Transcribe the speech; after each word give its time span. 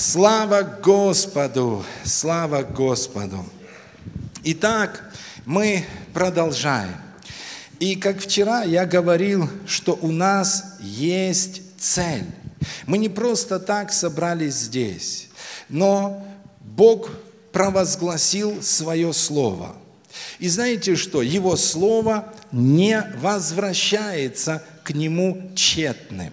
Слава 0.00 0.62
Господу! 0.62 1.84
Слава 2.04 2.62
Господу! 2.62 3.44
Итак, 4.44 5.12
мы 5.44 5.84
продолжаем. 6.14 6.94
И 7.80 7.96
как 7.96 8.20
вчера 8.20 8.62
я 8.62 8.86
говорил, 8.86 9.50
что 9.66 9.98
у 10.00 10.12
нас 10.12 10.76
есть 10.78 11.62
цель. 11.80 12.26
Мы 12.86 12.98
не 12.98 13.08
просто 13.08 13.58
так 13.58 13.92
собрались 13.92 14.54
здесь, 14.54 15.30
но 15.68 16.24
Бог 16.60 17.10
провозгласил 17.50 18.62
свое 18.62 19.12
слово. 19.12 19.74
И 20.38 20.48
знаете 20.48 20.94
что? 20.94 21.22
Его 21.22 21.56
слово 21.56 22.32
не 22.52 23.02
возвращается 23.16 24.62
к 24.84 24.92
нему 24.92 25.50
тщетным. 25.56 26.32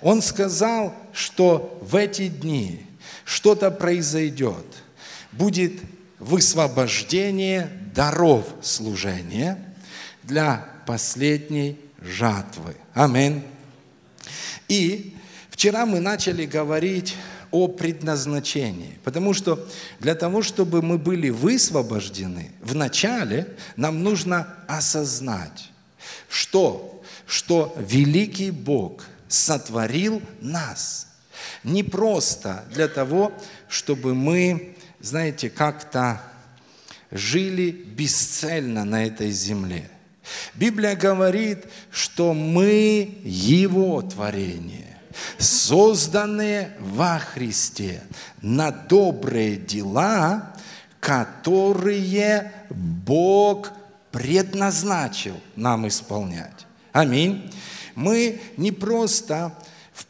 Он 0.00 0.22
сказал, 0.22 0.94
что 1.12 1.78
в 1.82 1.94
эти 1.94 2.28
дни 2.28 2.86
что-то 3.32 3.70
произойдет. 3.70 4.66
Будет 5.32 5.72
высвобождение 6.18 7.70
даров 7.94 8.44
служения 8.60 9.74
для 10.22 10.68
последней 10.86 11.78
жатвы. 12.02 12.76
Аминь. 12.92 13.42
И 14.68 15.16
вчера 15.48 15.86
мы 15.86 16.00
начали 16.00 16.44
говорить 16.44 17.16
о 17.50 17.68
предназначении. 17.68 18.98
Потому 19.02 19.32
что 19.32 19.66
для 19.98 20.14
того, 20.14 20.42
чтобы 20.42 20.82
мы 20.82 20.98
были 20.98 21.30
высвобождены, 21.30 22.50
вначале 22.60 23.48
нам 23.76 24.02
нужно 24.02 24.46
осознать, 24.68 25.70
что, 26.28 27.02
что 27.26 27.74
великий 27.78 28.50
Бог 28.50 29.04
сотворил 29.26 30.20
нас. 30.42 31.11
Не 31.64 31.82
просто 31.82 32.64
для 32.72 32.88
того, 32.88 33.32
чтобы 33.68 34.14
мы, 34.14 34.76
знаете, 35.00 35.48
как-то 35.48 36.20
жили 37.10 37.70
бесцельно 37.70 38.84
на 38.84 39.04
этой 39.06 39.30
земле. 39.30 39.88
Библия 40.54 40.96
говорит, 40.96 41.66
что 41.90 42.32
мы 42.32 43.18
Его 43.22 44.02
творение, 44.02 44.98
созданные 45.38 46.76
во 46.80 47.18
Христе 47.18 48.02
на 48.40 48.70
добрые 48.70 49.56
дела, 49.56 50.54
которые 51.00 52.52
Бог 52.70 53.72
предназначил 54.10 55.38
нам 55.56 55.88
исполнять. 55.88 56.66
Аминь. 56.92 57.52
Мы 57.94 58.40
не 58.56 58.72
просто 58.72 59.52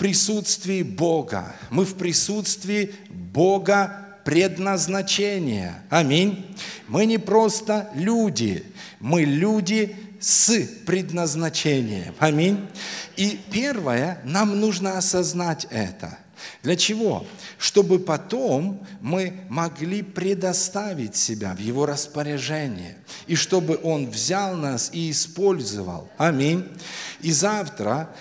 присутствии 0.02 0.82
Бога, 0.82 1.54
мы 1.70 1.84
в 1.84 1.94
присутствии 1.94 2.92
Бога 3.08 4.18
предназначения. 4.24 5.84
Аминь. 5.90 6.44
Мы 6.88 7.06
не 7.06 7.18
просто 7.18 7.88
люди, 7.94 8.64
мы 8.98 9.22
люди 9.22 9.94
с 10.18 10.66
предназначением. 10.86 12.16
Аминь. 12.18 12.66
И 13.16 13.40
первое, 13.52 14.20
нам 14.24 14.58
нужно 14.58 14.98
осознать 14.98 15.68
это. 15.70 16.18
Для 16.64 16.74
чего? 16.74 17.24
Чтобы 17.56 18.00
потом 18.00 18.84
мы 19.00 19.44
могли 19.48 20.02
предоставить 20.02 21.14
себя 21.14 21.54
в 21.54 21.60
Его 21.60 21.86
распоряжение. 21.86 22.96
И 23.28 23.36
чтобы 23.36 23.78
Он 23.84 24.10
взял 24.10 24.56
нас 24.56 24.90
и 24.92 25.12
использовал. 25.12 26.10
Аминь. 26.18 26.66
И 27.20 27.30
завтра 27.30 28.12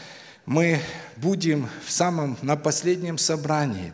мы 0.51 0.81
будем 1.15 1.69
в 1.85 1.89
самом, 1.89 2.37
на 2.41 2.57
последнем 2.57 3.17
собрании, 3.17 3.93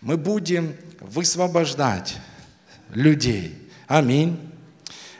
мы 0.00 0.16
будем 0.16 0.74
высвобождать 0.98 2.16
людей. 2.90 3.70
Аминь. 3.86 4.36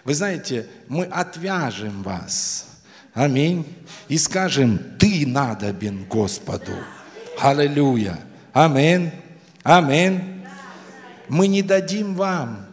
Вы 0.02 0.14
знаете, 0.14 0.66
мы 0.88 1.04
отвяжем 1.04 2.02
вас. 2.02 2.80
Аминь. 3.14 3.64
И 4.08 4.18
скажем, 4.18 4.80
ты 4.98 5.24
надобен 5.24 6.04
Господу. 6.06 6.72
Аллилуйя. 7.38 8.18
Аминь. 8.52 9.12
Аминь. 9.62 10.44
Мы 11.28 11.46
не 11.46 11.62
дадим 11.62 12.16
вам, 12.16 12.66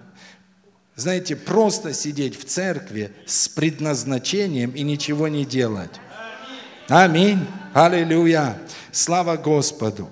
знаете, 0.95 1.35
просто 1.35 1.93
сидеть 1.93 2.39
в 2.39 2.43
церкви 2.45 3.11
с 3.27 3.47
предназначением 3.47 4.71
и 4.71 4.81
ничего 4.81 5.27
не 5.27 5.45
делать. 5.45 5.91
Аминь. 6.87 7.45
Аллилуйя. 7.81 8.57
Слава 8.91 9.37
Господу. 9.37 10.09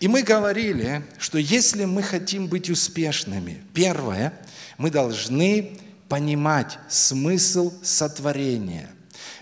И 0.00 0.08
мы 0.08 0.24
говорили, 0.24 1.04
что 1.16 1.38
если 1.38 1.84
мы 1.84 2.02
хотим 2.02 2.48
быть 2.48 2.68
успешными, 2.68 3.62
первое, 3.72 4.32
мы 4.78 4.90
должны 4.90 5.78
понимать 6.08 6.76
смысл 6.88 7.72
сотворения. 7.84 8.90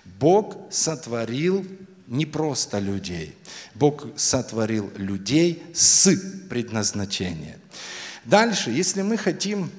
Бог 0.05 0.59
сотворил 0.71 1.67
не 2.09 2.27
просто 2.27 2.79
людей. 2.79 3.35
Бог 3.75 4.07
сотворил 4.17 4.93
людей 4.97 5.63
с 5.73 6.15
предназначением. 6.51 7.59
Дальше, 8.27 8.71
если 8.71 9.01
мы 9.01 9.17
хотим 9.17 9.71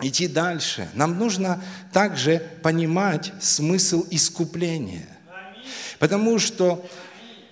идти 0.00 0.26
дальше, 0.26 0.88
нам 0.94 1.18
нужно 1.18 1.62
также 1.92 2.38
понимать 2.62 3.34
смысл 3.42 4.06
искупления. 4.08 5.06
Потому 5.98 6.38
что, 6.38 6.82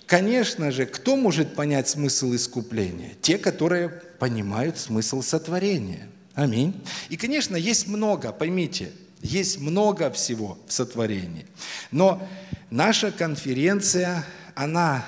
конечно 0.09 0.73
же, 0.73 0.87
кто 0.87 1.15
может 1.15 1.55
понять 1.55 1.89
смысл 1.89 2.35
искупления? 2.35 3.13
Те, 3.23 3.39
которые 3.39 3.91
понимают 4.19 4.77
смысл 4.79 5.23
сотворения– 5.23 6.09
Аминь. 6.39 6.73
И, 7.09 7.17
конечно, 7.17 7.57
есть 7.57 7.89
много, 7.89 8.31
поймите, 8.31 8.93
есть 9.23 9.59
много 9.59 10.09
всего 10.13 10.57
в 10.69 10.73
сотворении. 10.73 11.47
Но 11.91 12.25
наша 12.71 13.11
конференция, 13.11 14.25
она 14.55 15.05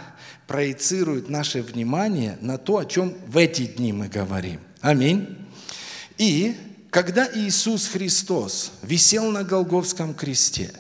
проецирует 0.49 1.29
наше 1.29 1.63
внимание 1.63 2.37
на 2.41 2.59
то, 2.59 2.79
о 2.79 2.85
чем 2.85 3.15
в 3.29 3.37
эти 3.37 3.67
дни 3.67 3.93
мы 3.93 4.09
говорим. 4.09 4.59
Аминь. 4.81 5.39
И 6.19 6.57
когда 6.91 7.29
Иисус 7.33 7.87
Христос 7.87 8.73
висел 8.83 9.31
на 9.31 9.45
Голговском 9.45 10.15
кресте, 10.15 10.73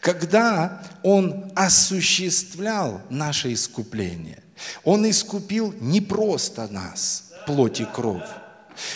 когда 0.00 0.82
Он 1.02 1.50
осуществлял 1.54 3.00
наше 3.10 3.52
искупление, 3.52 4.42
Он 4.84 5.08
искупил 5.08 5.74
не 5.80 6.00
просто 6.00 6.68
нас, 6.68 7.32
плоть 7.46 7.80
и 7.80 7.84
кровь, 7.84 8.28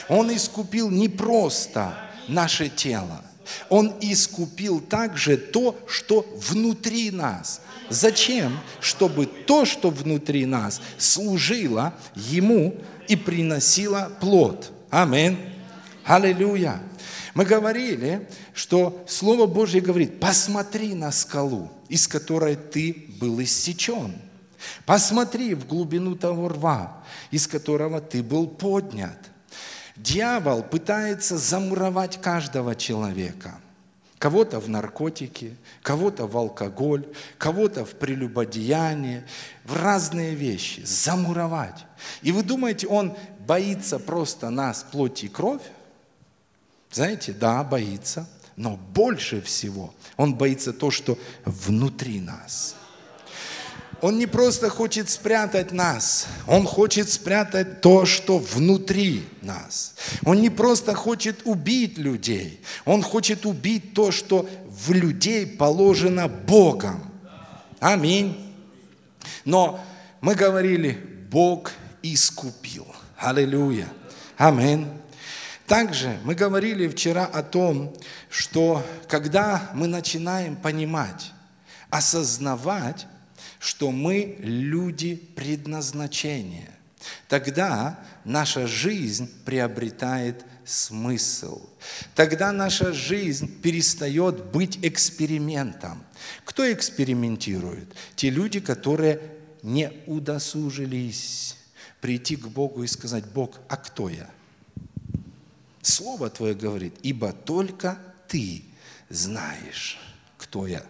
он 0.08 0.34
искупил 0.34 0.90
не 0.90 1.08
просто 1.08 1.94
наше 2.28 2.68
тело, 2.68 3.22
Он 3.68 3.94
искупил 4.00 4.80
также 4.80 5.36
то, 5.36 5.78
что 5.86 6.26
внутри 6.36 7.10
нас. 7.10 7.60
Зачем? 7.88 8.58
Чтобы 8.80 9.26
то, 9.26 9.64
что 9.64 9.90
внутри 9.90 10.44
нас, 10.44 10.80
служило 10.98 11.94
Ему 12.14 12.76
и 13.08 13.16
приносило 13.16 14.10
плод. 14.20 14.70
Амин. 14.90 15.38
Аллилуйя. 16.04 16.80
Мы 17.34 17.44
говорили, 17.44 18.28
что 18.54 19.04
Слово 19.06 19.46
Божье 19.46 19.80
говорит, 19.80 20.20
посмотри 20.20 20.94
на 20.94 21.12
скалу, 21.12 21.70
из 21.88 22.08
которой 22.08 22.56
ты 22.56 23.06
был 23.20 23.42
иссечен. 23.42 24.14
Посмотри 24.86 25.54
в 25.54 25.66
глубину 25.66 26.16
того 26.16 26.48
рва, 26.48 27.04
из 27.30 27.46
которого 27.46 28.00
ты 28.00 28.22
был 28.22 28.48
поднят. 28.48 29.18
Дьявол 29.96 30.62
пытается 30.62 31.38
замуровать 31.38 32.20
каждого 32.20 32.74
человека. 32.74 33.60
Кого-то 34.18 34.58
в 34.58 34.68
наркотики, 34.68 35.56
кого-то 35.82 36.26
в 36.26 36.36
алкоголь, 36.36 37.06
кого-то 37.36 37.84
в 37.84 37.90
прелюбодеяние, 37.90 39.24
в 39.64 39.76
разные 39.76 40.34
вещи. 40.34 40.82
Замуровать. 40.84 41.84
И 42.22 42.32
вы 42.32 42.42
думаете, 42.42 42.88
он 42.88 43.16
боится 43.46 44.00
просто 44.00 44.50
нас, 44.50 44.84
плоть 44.90 45.22
и 45.22 45.28
кровь? 45.28 45.62
Знаете, 46.90 47.32
да, 47.32 47.62
боится. 47.64 48.28
Но 48.56 48.76
больше 48.76 49.40
всего 49.40 49.94
он 50.16 50.34
боится 50.34 50.72
то, 50.72 50.90
что 50.90 51.18
внутри 51.44 52.20
нас– 52.20 52.74
он 54.00 54.18
не 54.18 54.26
просто 54.26 54.70
хочет 54.70 55.10
спрятать 55.10 55.72
нас, 55.72 56.28
Он 56.46 56.66
хочет 56.66 57.10
спрятать 57.10 57.80
то, 57.80 58.06
что 58.06 58.38
внутри 58.38 59.24
нас. 59.42 59.94
Он 60.24 60.40
не 60.40 60.50
просто 60.50 60.94
хочет 60.94 61.40
убить 61.44 61.98
людей, 61.98 62.60
Он 62.84 63.02
хочет 63.02 63.44
убить 63.44 63.94
то, 63.94 64.12
что 64.12 64.48
в 64.66 64.92
людей 64.92 65.46
положено 65.46 66.28
Богом. 66.28 67.02
Аминь. 67.80 68.54
Но 69.44 69.80
мы 70.20 70.36
говорили, 70.36 70.92
Бог 71.30 71.72
искупил. 72.02 72.86
Аллилуйя. 73.16 73.88
Аминь. 74.36 74.86
Также 75.68 76.18
мы 76.24 76.34
говорили 76.34 76.88
вчера 76.88 77.26
о 77.26 77.42
том, 77.42 77.94
что 78.30 78.82
когда 79.06 79.70
мы 79.74 79.86
начинаем 79.86 80.56
понимать, 80.56 81.32
осознавать, 81.90 83.06
что 83.60 83.90
мы 83.92 84.36
люди 84.40 85.14
предназначения. 85.14 86.70
тогда 87.28 87.98
наша 88.24 88.66
жизнь 88.66 89.30
приобретает 89.44 90.44
смысл. 90.64 91.60
Тогда 92.14 92.52
наша 92.52 92.92
жизнь 92.92 93.60
перестает 93.60 94.46
быть 94.46 94.78
экспериментом. 94.82 96.02
Кто 96.44 96.70
экспериментирует? 96.70 97.94
Те 98.16 98.30
люди, 98.30 98.60
которые 98.60 99.20
не 99.62 99.92
удосужились 100.06 101.56
прийти 102.00 102.36
к 102.36 102.46
Богу 102.48 102.82
и 102.82 102.86
сказать, 102.86 103.24
Бог, 103.26 103.58
а 103.68 103.76
кто 103.76 104.08
я? 104.08 104.28
Слово 105.88 106.28
Твое 106.28 106.54
говорит, 106.54 106.94
ибо 107.02 107.32
только 107.32 107.98
Ты 108.28 108.62
знаешь, 109.08 109.98
кто 110.36 110.66
я. 110.66 110.82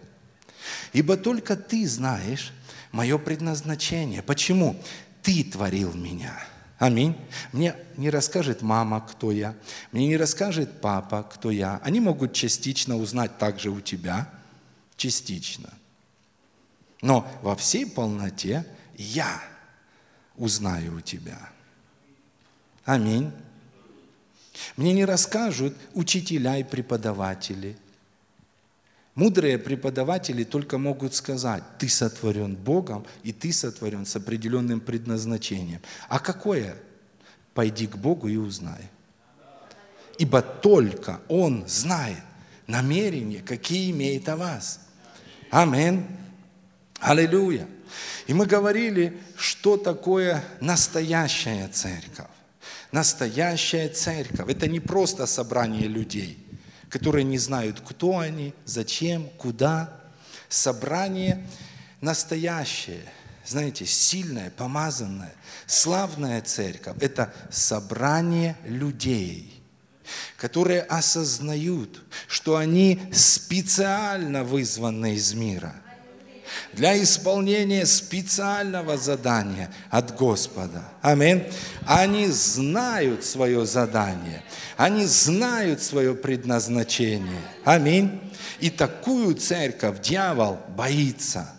Ибо 0.91 1.15
только 1.15 1.55
Ты 1.55 1.87
знаешь 1.87 2.51
мое 2.91 3.17
предназначение. 3.17 4.21
Почему? 4.21 4.75
Ты 5.21 5.45
творил 5.45 5.93
меня. 5.93 6.37
Аминь. 6.79 7.15
Мне 7.53 7.77
не 7.95 8.09
расскажет 8.09 8.61
мама, 8.61 8.99
кто 8.99 9.31
я. 9.31 9.55
Мне 9.93 10.05
не 10.07 10.17
расскажет 10.17 10.81
папа, 10.81 11.23
кто 11.23 11.49
я. 11.49 11.79
Они 11.81 12.01
могут 12.01 12.33
частично 12.33 12.97
узнать 12.97 13.37
также 13.37 13.69
у 13.69 13.79
тебя. 13.79 14.29
Частично. 14.97 15.69
Но 17.01 17.25
во 17.41 17.55
всей 17.55 17.85
полноте 17.85 18.65
я 18.97 19.41
узнаю 20.35 20.97
у 20.97 21.01
тебя. 21.01 21.39
Аминь. 22.83 23.31
Мне 24.77 24.93
не 24.93 25.05
расскажут 25.05 25.75
учителя 25.93 26.57
и 26.57 26.63
преподаватели. 26.63 27.77
Мудрые 29.15 29.57
преподаватели 29.57 30.43
только 30.43 30.77
могут 30.77 31.13
сказать, 31.13 31.63
ты 31.77 31.89
сотворен 31.89 32.55
Богом, 32.55 33.05
и 33.23 33.33
ты 33.33 33.51
сотворен 33.51 34.05
с 34.05 34.15
определенным 34.15 34.79
предназначением. 34.79 35.81
А 36.07 36.19
какое? 36.19 36.77
Пойди 37.53 37.87
к 37.87 37.97
Богу 37.97 38.29
и 38.29 38.37
узнай. 38.37 38.89
Ибо 40.17 40.41
только 40.41 41.19
Он 41.27 41.67
знает 41.67 42.23
намерения, 42.67 43.41
какие 43.41 43.91
имеет 43.91 44.29
о 44.29 44.37
вас. 44.37 44.81
Аминь. 45.49 46.05
Аллилуйя. 46.99 47.67
И 48.27 48.33
мы 48.33 48.45
говорили, 48.45 49.17
что 49.35 49.75
такое 49.77 50.43
настоящая 50.61 51.67
церковь. 51.69 52.27
Настоящая 52.91 53.89
церковь– 53.89 54.47
это 54.49 54.67
не 54.67 54.79
просто 54.79 55.27
собрание 55.27 55.87
людей, 55.87 56.43
которые 56.89 57.23
не 57.23 57.37
знают, 57.37 57.81
кто 57.81 58.17
они, 58.17 58.53
зачем, 58.65 59.29
куда. 59.37 59.93
Собрание 60.47 61.45
настоящее, 62.01 63.03
знаете, 63.45 63.85
сильное, 63.85 64.49
помазанное, 64.49 65.33
славная 65.67 66.41
церковь– 66.41 66.97
это 66.99 67.31
собрание 67.51 68.55
людей, 68.65 69.61
которые 70.37 70.81
осознают, 70.81 72.03
что 72.27 72.57
они 72.57 72.99
специально 73.13 74.43
вызваны 74.43 75.13
из 75.13 75.33
мира– 75.33 75.75
для 76.73 77.01
исполнения 77.01 77.85
специального 77.85 78.97
задания 78.97 79.71
от 79.89 80.15
Господа. 80.15 80.83
Аминь. 81.01 81.43
Они 81.85 82.27
знают 82.27 83.23
свое 83.23 83.65
задание, 83.65 84.43
они 84.77 85.05
знают 85.05 85.81
свое 85.81 86.15
предназначение. 86.15 87.41
Аминь. 87.63 88.19
И 88.59 88.69
такую 88.69 89.35
церковь 89.35 90.01
дьявол 90.01 90.59
боится. 90.75 91.53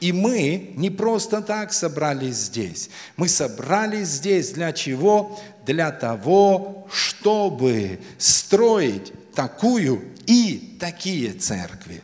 И 0.00 0.12
мы 0.12 0.72
не 0.76 0.90
просто 0.90 1.40
так 1.40 1.72
собрались 1.72 2.36
здесь. 2.36 2.90
Мы 3.16 3.28
собрались 3.28 4.08
здесь 4.08 4.50
для 4.50 4.72
чего? 4.72 5.40
Для 5.64 5.90
того, 5.90 6.86
чтобы 6.92 8.00
строить 8.18 9.12
такую 9.34 10.04
и 10.26 10.76
такие 10.78 11.32
церкви. 11.32 12.02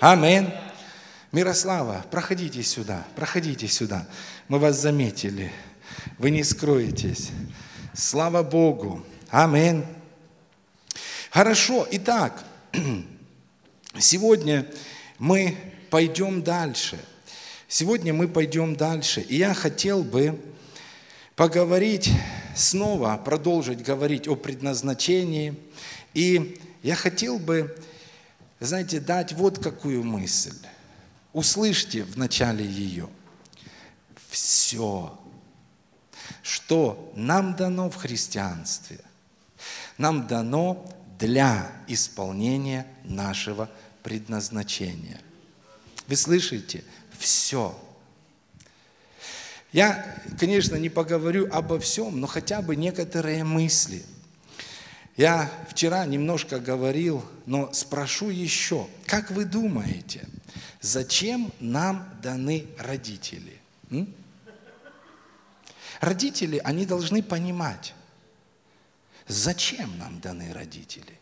Аминь. 0.00 0.50
Мирослава, 1.32 2.04
проходите 2.10 2.62
сюда, 2.62 3.06
проходите 3.16 3.66
сюда. 3.66 4.06
Мы 4.48 4.58
вас 4.58 4.78
заметили. 4.78 5.50
Вы 6.18 6.28
не 6.28 6.44
скроетесь. 6.44 7.30
Слава 7.94 8.42
Богу. 8.42 9.02
Аминь. 9.30 9.82
Хорошо, 11.30 11.88
итак, 11.90 12.44
сегодня 13.98 14.66
мы 15.18 15.56
пойдем 15.88 16.42
дальше. 16.42 16.98
Сегодня 17.66 18.12
мы 18.12 18.28
пойдем 18.28 18.76
дальше. 18.76 19.22
И 19.22 19.36
я 19.36 19.54
хотел 19.54 20.02
бы 20.02 20.38
поговорить 21.34 22.10
снова, 22.54 23.16
продолжить 23.16 23.82
говорить 23.82 24.28
о 24.28 24.36
предназначении. 24.36 25.54
И 26.12 26.60
я 26.82 26.94
хотел 26.94 27.38
бы, 27.38 27.74
знаете, 28.60 29.00
дать 29.00 29.32
вот 29.32 29.58
какую 29.64 30.04
мысль. 30.04 30.52
Услышьте 31.32 32.04
в 32.04 32.18
начале 32.18 32.64
ее. 32.64 33.08
Все, 34.28 35.18
что 36.42 37.12
нам 37.16 37.56
дано 37.56 37.90
в 37.90 37.96
христианстве, 37.96 39.00
нам 39.96 40.26
дано 40.26 40.86
для 41.18 41.70
исполнения 41.86 42.86
нашего 43.04 43.70
предназначения. 44.02 45.20
Вы 46.06 46.16
слышите? 46.16 46.84
Все. 47.18 47.78
Я, 49.72 50.04
конечно, 50.38 50.76
не 50.76 50.90
поговорю 50.90 51.48
обо 51.50 51.78
всем, 51.80 52.20
но 52.20 52.26
хотя 52.26 52.60
бы 52.60 52.76
некоторые 52.76 53.42
мысли. 53.44 54.04
Я 55.16 55.50
вчера 55.70 56.04
немножко 56.04 56.58
говорил, 56.58 57.24
но 57.46 57.72
спрошу 57.72 58.28
еще, 58.28 58.86
как 59.06 59.30
вы 59.30 59.46
думаете– 59.46 60.26
Зачем 60.82 61.52
нам 61.60 62.12
даны 62.20 62.66
родители? 62.76 63.60
М? 63.90 64.12
Родители, 66.00 66.60
они 66.64 66.84
должны 66.84 67.22
понимать, 67.22 67.94
зачем 69.28 69.96
нам 69.96 70.20
даны 70.20 70.52
родители. 70.52 71.20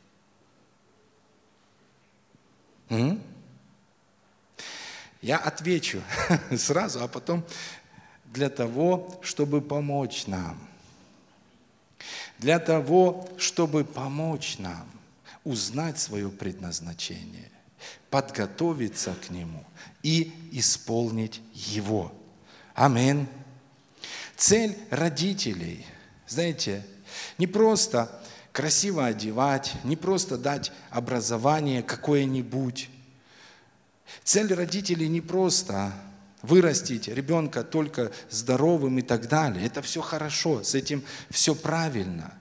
М? 2.88 3.22
Я 5.20 5.36
отвечу 5.36 6.02
сразу, 6.56 7.04
а 7.04 7.08
потом 7.08 7.44
для 8.24 8.48
того, 8.48 9.20
чтобы 9.22 9.60
помочь 9.60 10.26
нам. 10.26 10.58
Для 12.38 12.58
того, 12.58 13.28
чтобы 13.36 13.84
помочь 13.84 14.56
нам 14.56 14.90
узнать 15.44 16.00
свое 16.00 16.30
предназначение 16.30 17.49
подготовиться 18.10 19.14
к 19.14 19.30
Нему 19.30 19.64
и 20.02 20.32
исполнить 20.52 21.40
Его. 21.52 22.12
Амин. 22.74 23.26
Цель 24.36 24.76
родителей, 24.90 25.84
знаете, 26.26 26.84
не 27.38 27.46
просто 27.46 28.22
красиво 28.52 29.06
одевать, 29.06 29.72
не 29.84 29.96
просто 29.96 30.38
дать 30.38 30.72
образование 30.90 31.82
какое-нибудь. 31.82 32.88
Цель 34.24 34.52
родителей 34.54 35.08
не 35.08 35.20
просто 35.20 35.92
вырастить 36.42 37.08
ребенка 37.08 37.62
только 37.62 38.12
здоровым 38.30 38.98
и 38.98 39.02
так 39.02 39.28
далее. 39.28 39.66
Это 39.66 39.82
все 39.82 40.00
хорошо, 40.00 40.62
с 40.62 40.74
этим 40.74 41.04
все 41.30 41.54
правильно. 41.54 42.32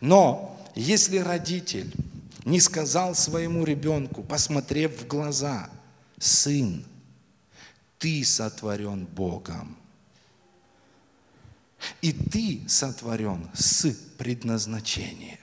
Но 0.00 0.58
если 0.74 1.18
родитель 1.18 1.92
не 2.46 2.60
сказал 2.60 3.16
своему 3.16 3.64
ребенку, 3.64 4.22
посмотрев 4.22 5.02
в 5.02 5.06
глаза, 5.08 5.68
сын, 6.16 6.86
ты 7.98 8.24
сотворен 8.24 9.04
Богом. 9.04 9.76
И 12.00 12.12
ты 12.12 12.62
сотворен 12.68 13.50
с 13.52 13.92
предназначением. 14.16 15.40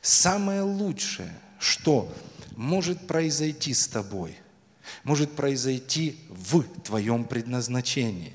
Самое 0.00 0.62
лучшее, 0.62 1.38
что 1.58 2.10
может 2.52 3.06
произойти 3.06 3.74
с 3.74 3.86
тобой, 3.88 4.38
может 5.04 5.36
произойти 5.36 6.18
в 6.30 6.62
твоем 6.80 7.24
предназначении. 7.24 8.32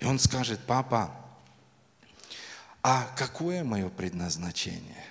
И 0.00 0.04
он 0.04 0.18
скажет, 0.18 0.58
папа, 0.66 1.23
а 2.84 3.10
какое 3.16 3.64
мое 3.64 3.88
предназначение? 3.88 5.04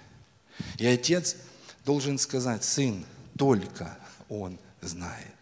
И 0.77 0.85
отец 0.85 1.37
должен 1.83 2.19
сказать, 2.19 2.63
сын, 2.63 3.03
только 3.35 3.97
он 4.29 4.59
знает. 4.79 5.33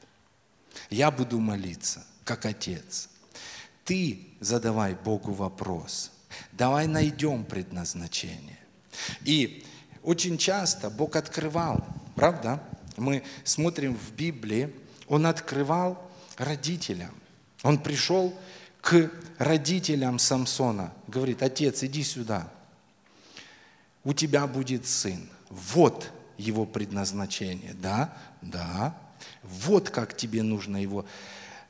Я 0.89 1.11
буду 1.11 1.39
молиться, 1.39 2.05
как 2.23 2.45
отец. 2.45 3.09
Ты 3.83 4.29
задавай 4.39 4.95
Богу 4.95 5.33
вопрос. 5.33 6.11
Давай 6.53 6.87
найдем 6.87 7.43
предназначение. 7.43 8.59
И 9.25 9.65
очень 10.01 10.37
часто 10.37 10.89
Бог 10.89 11.17
открывал, 11.17 11.85
правда? 12.15 12.63
Мы 12.95 13.23
смотрим 13.43 13.97
в 13.97 14.13
Библии, 14.13 14.73
Он 15.09 15.25
открывал 15.25 16.09
родителям. 16.37 17.13
Он 17.63 17.77
пришел 17.77 18.33
к 18.81 19.11
родителям 19.37 20.19
Самсона, 20.19 20.93
говорит, 21.07 21.43
отец, 21.43 21.83
иди 21.83 22.03
сюда, 22.03 22.51
у 24.03 24.13
тебя 24.13 24.47
будет 24.47 24.87
сын. 24.87 25.29
Вот 25.49 26.11
его 26.37 26.65
предназначение. 26.65 27.73
Да, 27.75 28.17
да. 28.41 28.97
Вот 29.43 29.89
как 29.89 30.17
тебе 30.17 30.41
нужно 30.41 30.77
его 30.77 31.05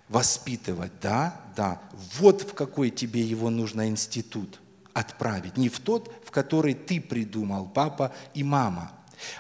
воспитывать. 0.08 0.94
Да, 1.02 1.40
да. 1.56 1.82
Вот 2.18 2.42
в 2.42 2.54
какой 2.54 2.90
тебе 2.90 3.22
его 3.22 3.50
нужно 3.50 3.90
институт 3.90 4.60
отправить. 4.94 5.58
Не 5.58 5.70
в 5.70 5.80
тот, 5.80 6.14
в 6.26 6.32
который 6.32 6.74
ты 6.74 7.02
придумал, 7.02 7.68
папа 7.68 8.14
и 8.34 8.44
мама, 8.44 8.92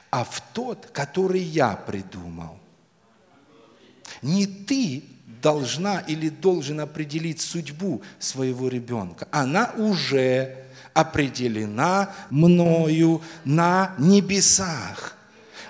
а 0.09 0.23
в 0.23 0.41
тот, 0.53 0.87
который 0.87 1.41
я 1.41 1.75
придумал. 1.75 2.57
Не 4.21 4.45
ты 4.45 5.03
должна 5.41 5.99
или 5.99 6.29
должен 6.29 6.79
определить 6.79 7.41
судьбу 7.41 8.01
своего 8.19 8.67
ребенка. 8.67 9.27
Она 9.31 9.71
уже 9.77 10.57
определена 10.93 12.13
мною 12.29 13.21
на 13.45 13.95
небесах. 13.97 15.17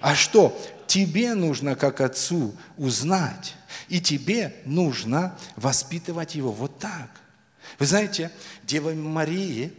А 0.02 0.16
что? 0.16 0.60
Тебе 0.88 1.36
нужно, 1.36 1.76
как 1.76 2.02
отцу, 2.02 2.54
узнать. 2.78 3.56
И 3.88 4.02
тебе 4.02 4.56
нужно 4.66 5.38
воспитывать 5.56 6.36
его 6.36 6.52
вот 6.52 6.80
так. 6.80 7.10
Вы 7.80 7.86
знаете, 7.86 8.32
Дева 8.64 8.92
Марии 8.94 9.74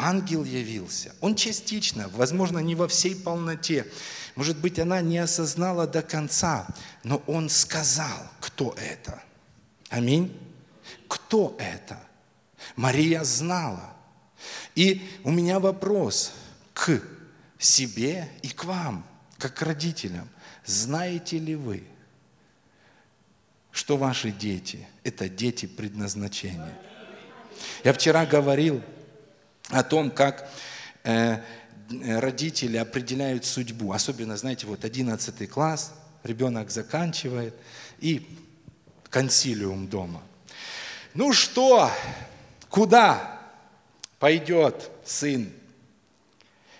ангел 0.00 0.44
явился. 0.44 1.14
Он 1.20 1.34
частично, 1.34 2.08
возможно, 2.08 2.58
не 2.58 2.74
во 2.74 2.88
всей 2.88 3.14
полноте. 3.14 3.86
Может 4.34 4.58
быть, 4.58 4.78
она 4.78 5.00
не 5.00 5.18
осознала 5.18 5.86
до 5.86 6.02
конца, 6.02 6.66
но 7.04 7.22
он 7.26 7.48
сказал, 7.48 8.26
кто 8.40 8.74
это. 8.78 9.22
Аминь. 9.88 10.36
Кто 11.08 11.56
это? 11.58 12.00
Мария 12.76 13.24
знала. 13.24 13.92
И 14.74 15.06
у 15.24 15.30
меня 15.30 15.60
вопрос 15.60 16.32
к 16.72 17.02
себе 17.58 18.28
и 18.42 18.48
к 18.48 18.64
вам, 18.64 19.06
как 19.38 19.54
к 19.54 19.62
родителям. 19.62 20.28
Знаете 20.64 21.38
ли 21.38 21.54
вы, 21.56 21.84
что 23.72 23.96
ваши 23.96 24.30
дети– 24.30 24.86
это 25.04 25.28
дети 25.28 25.66
предназначения? 25.66 26.78
Я 27.84 27.92
вчера 27.92 28.24
говорил 28.24 28.82
о 29.70 29.82
том, 29.82 30.10
как 30.10 30.48
э, 31.04 31.38
родители 31.90 32.76
определяют 32.76 33.44
судьбу. 33.44 33.92
Особенно, 33.92 34.36
знаете, 34.36 34.66
вот 34.66 34.84
11 34.84 35.48
класс, 35.50 35.94
ребенок 36.22 36.70
заканчивает, 36.70 37.54
и 37.98 38.26
консилиум 39.08 39.88
дома. 39.88 40.22
Ну 41.14 41.32
что, 41.32 41.90
куда 42.68 43.40
пойдет 44.18 44.90
сын? 45.04 45.52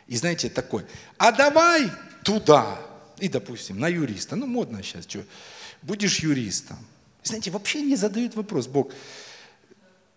И 0.06 0.16
знаете, 0.16 0.48
такой, 0.48 0.86
а 1.18 1.32
давай 1.32 1.90
туда. 2.24 2.80
И, 3.18 3.28
допустим, 3.28 3.78
на 3.78 3.88
юриста. 3.88 4.34
Ну, 4.36 4.46
модно 4.46 4.82
сейчас, 4.82 5.04
что, 5.04 5.24
будешь 5.82 6.20
юристом. 6.20 6.78
Знаете, 7.22 7.50
вообще 7.50 7.82
не 7.82 7.96
задают 7.96 8.34
вопрос, 8.34 8.66
Бог. 8.66 8.92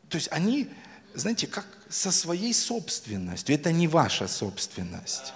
То 0.09 0.17
есть 0.17 0.29
они, 0.31 0.69
знаете, 1.13 1.47
как 1.47 1.65
со 1.93 2.11
своей 2.11 2.53
собственностью. 2.55 3.53
Это 3.53 3.71
не 3.71 3.87
ваша 3.87 4.27
собственность. 4.27 5.31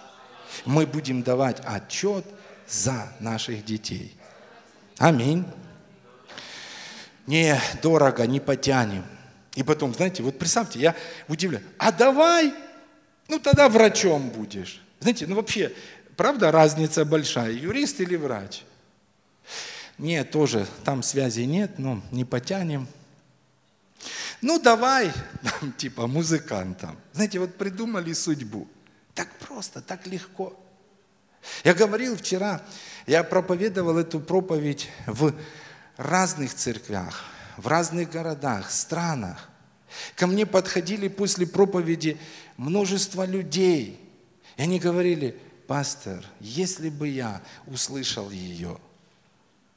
Мы 0.66 0.88
будем 0.88 1.22
давать 1.22 1.62
отчет 1.64 2.26
за 2.68 3.14
наших 3.20 3.64
детей. 3.64 4.18
Аминь. 4.98 5.46
Не 7.28 7.62
дорого, 7.84 8.26
не 8.26 8.40
потянем. 8.40 9.06
И 9.54 9.62
потом, 9.62 9.94
знаете, 9.94 10.24
вот 10.24 10.40
представьте, 10.40 10.80
я 10.80 10.96
удивляю, 11.28 11.64
а 11.78 11.92
давай, 11.92 12.54
ну 13.28 13.40
тогда 13.40 13.70
врачом 13.70 14.30
будешь. 14.30 14.82
Знаете, 15.00 15.28
ну 15.28 15.36
вообще, 15.36 15.74
правда 16.16 16.52
разница 16.52 17.06
большая, 17.06 17.52
юрист 17.52 18.02
или 18.02 18.16
врач? 18.16 18.64
Нет, 20.00 20.32
тоже, 20.32 20.66
там 20.84 21.04
связи 21.04 21.42
нет, 21.42 21.78
но 21.78 22.02
не 22.12 22.26
потянем. 22.26 22.88
Ну 24.42 24.60
давай, 24.60 25.12
там, 25.44 25.74
типа 25.74 26.08
музыкантом. 26.08 26.98
Знаете, 27.14 27.40
вот 27.40 27.56
придумали 27.56 28.14
судьбу. 28.14 28.68
Так 29.14 29.30
просто, 29.40 29.82
так 29.82 30.06
легко. 30.08 30.58
Я 31.64 31.74
говорил 31.74 32.16
вчера, 32.18 32.62
я 33.06 33.24
проповедовал 33.24 33.98
эту 33.98 34.20
проповедь 34.20 34.90
в 35.06 35.34
разных 35.96 36.54
церквях, 36.54 37.26
в 37.58 37.68
разных 37.68 38.12
городах, 38.12 38.70
странах. 38.70 39.50
Ко 40.16 40.28
мне 40.28 40.46
подходили 40.46 41.08
после 41.08 41.48
проповеди 41.48 42.18
множество 42.58 43.26
людей. 43.26 44.00
И 44.58 44.62
они 44.62 44.80
говорили, 44.80 45.40
пастор, 45.68 46.24
если 46.40 46.90
бы 46.90 47.08
я 47.08 47.42
услышал 47.66 48.30
ее, 48.30 48.78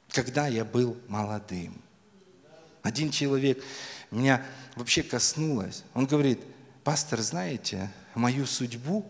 когда 0.09 0.47
я 0.47 0.65
был 0.65 0.97
молодым. 1.07 1.81
Один 2.83 3.11
человек 3.11 3.63
меня 4.09 4.45
вообще 4.75 5.03
коснулось. 5.03 5.83
Он 5.93 6.05
говорит, 6.05 6.39
пастор, 6.83 7.21
знаете, 7.21 7.89
мою 8.15 8.45
судьбу 8.45 9.05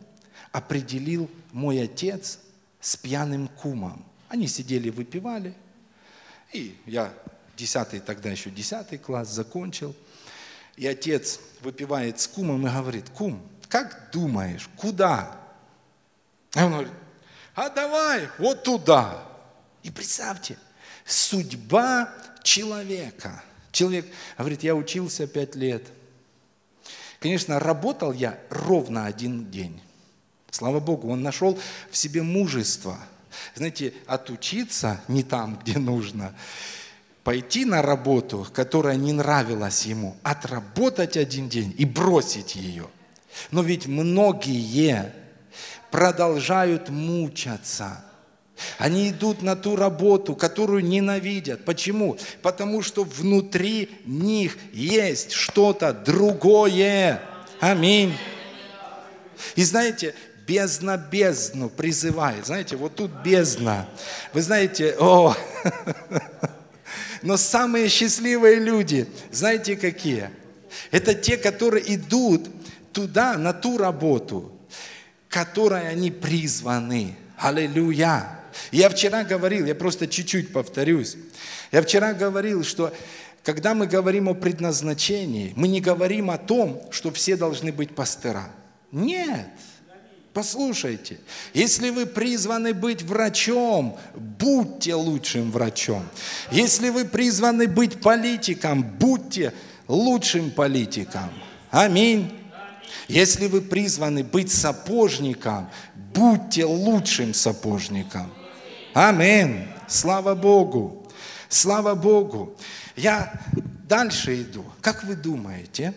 определил 0.52 1.30
мой 1.52 1.82
отец 1.82 2.40
с 2.80 2.96
пьяным 2.98 3.48
кумом. 3.48 4.06
Они 4.30 4.48
сидели, 4.48 4.90
выпивали, 4.90 5.54
и 6.54 6.78
я 6.86 7.14
десятый, 7.56 8.00
тогда 8.00 8.30
еще 8.30 8.50
десятый 8.50 8.98
класс 8.98 9.30
закончил. 9.30 9.96
И 10.76 10.88
отец 10.88 11.40
выпивает 11.62 12.20
с 12.20 12.28
кумом 12.28 12.66
и 12.66 12.70
говорит, 12.70 13.10
кум, 13.10 13.42
как 13.70 14.10
думаешь, 14.12 14.70
куда? 14.78 15.38
А 16.56 16.66
он 16.66 16.72
говорит, 16.72 16.94
а 17.56 17.70
давай 17.70 18.28
вот 18.38 18.64
туда. 18.64 19.24
И 19.84 19.92
представьте, 19.92 20.58
судьба 21.06 22.14
человека. 22.44 23.44
Человек 23.72 24.06
говорит, 24.38 24.64
я 24.64 24.76
учился 24.76 25.28
пять 25.28 25.56
лет. 25.56 25.84
Конечно, 27.20 27.60
работал 27.60 28.12
я 28.14 28.40
ровно 28.50 29.06
один 29.06 29.50
день. 29.50 29.82
Слава 30.50 30.80
Богу, 30.80 31.10
он 31.10 31.22
нашел 31.22 31.58
в 31.90 31.98
себе 31.98 32.22
мужество– 32.22 32.98
знаете, 33.56 33.94
отучиться 34.08 35.02
не 35.08 35.24
там, 35.24 35.60
где 35.62 35.78
нужно, 35.78 36.34
пойти 37.24 37.66
на 37.66 37.82
работу, 37.82 38.48
которая 38.54 38.96
не 38.96 39.14
нравилась 39.14 39.86
ему, 39.86 40.16
отработать 40.24 41.18
один 41.18 41.50
день 41.50 41.74
и 41.78 41.86
бросить 41.86 42.56
ее. 42.56 42.88
Но 43.52 43.62
ведь 43.62 43.88
многие 43.88 45.14
продолжают 45.90 46.90
мучаться. 46.90 48.04
Они 48.78 49.10
идут 49.10 49.42
на 49.42 49.56
ту 49.56 49.76
работу, 49.76 50.36
которую 50.36 50.84
ненавидят. 50.84 51.66
Почему? 51.66 52.18
Потому 52.42 52.82
что 52.82 53.04
внутри 53.04 53.90
них 54.06 54.58
есть 54.74 55.32
что-то 55.32 55.94
другое. 55.94 57.22
Аминь. 57.60 58.16
И 59.56 59.64
знаете, 59.64 60.16
бездна 60.48 60.98
бездну 60.98 61.70
призывает. 61.70 62.46
Знаете, 62.46 62.76
вот 62.76 62.96
тут 62.96 63.12
бездна. 63.24 63.88
Вы 64.34 64.42
знаете, 64.42 64.96
о, 65.00 65.36
но 67.22 67.38
самые 67.38 67.90
счастливые 67.90 68.56
люди, 68.56 69.08
знаете 69.32 69.76
какие? 69.76 70.30
Это 70.92 71.14
те, 71.14 71.38
которые 71.38 71.96
идут 71.96 72.50
туда, 72.94 73.38
на 73.38 73.54
ту 73.54 73.78
работу, 73.78 74.52
которой 75.30 75.88
они 75.88 76.12
призваны. 76.12 77.16
Аллилуйя. 77.38 78.41
Я 78.72 78.90
вчера 78.90 79.24
говорил, 79.24 79.66
я 79.66 79.76
просто 79.76 80.08
чуть-чуть 80.08 80.54
повторюсь. 80.54 81.18
Я 81.72 81.82
вчера 81.82 82.14
говорил, 82.14 82.64
что 82.64 82.94
когда 83.44 83.74
мы 83.74 83.88
говорим 83.88 84.30
о 84.30 84.34
предназначении, 84.34 85.54
мы 85.56 85.68
не 85.68 85.82
говорим 85.82 86.30
о 86.30 86.38
том, 86.38 86.82
что 86.92 87.12
все 87.12 87.36
должны 87.36 87.72
быть 87.72 87.96
пастыра. 87.96 88.50
Нет. 88.92 89.48
Послушайте, 90.34 91.20
если 91.54 91.90
вы 91.90 92.06
призваны 92.06 92.74
быть 92.74 93.02
врачом, 93.02 94.00
будьте 94.16 94.96
лучшим 94.96 95.52
врачом. 95.52 96.04
Если 96.52 96.90
вы 96.90 97.04
призваны 97.04 97.68
быть 97.68 98.00
политиком, 98.00 98.82
будьте 98.82 99.54
лучшим 99.90 100.52
политиком. 100.52 101.30
Аминь. 101.70 102.32
Если 103.10 103.48
вы 103.48 103.62
призваны 103.62 104.24
быть 104.24 104.52
сапожником, 104.52 105.70
будьте 106.14 106.64
лучшим 106.64 107.34
сапожником. 107.34 108.32
Аминь. 108.94 109.68
Слава 109.88 110.36
Богу. 110.36 111.08
Слава 111.48 111.96
Богу. 111.96 112.56
Я 112.96 113.42
дальше 113.88 114.42
иду. 114.42 114.66
Как 114.82 115.04
вы 115.06 115.16
думаете, 115.16 115.94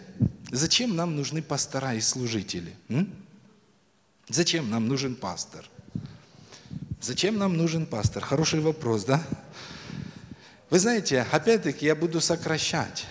зачем 0.52 0.94
нам 0.94 1.16
нужны 1.16 1.42
пастора 1.42 1.94
и 1.94 2.00
служители? 2.00 2.74
М? 2.88 3.12
Зачем 4.28 4.70
нам 4.70 4.86
нужен 4.86 5.16
пастор? 5.16 5.68
Зачем 7.00 7.36
нам 7.36 7.56
нужен 7.56 7.84
пастор? 7.86 8.22
Хороший 8.22 8.60
вопрос, 8.60 9.04
да? 9.04 9.22
Вы 10.70 10.78
знаете, 10.78 11.26
опять-таки 11.32 11.86
я 11.86 11.96
буду 11.96 12.20
сокращать. 12.20 13.06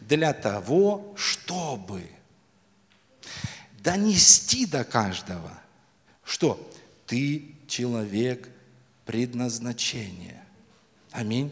Для 0.00 0.32
того, 0.32 1.14
чтобы 1.16 2.08
донести 3.78 4.66
до 4.66 4.84
каждого, 4.84 5.52
что 6.24 6.70
ты 7.06 7.51
человек 7.72 8.50
предназначения. 9.06 10.44
Аминь. 11.10 11.50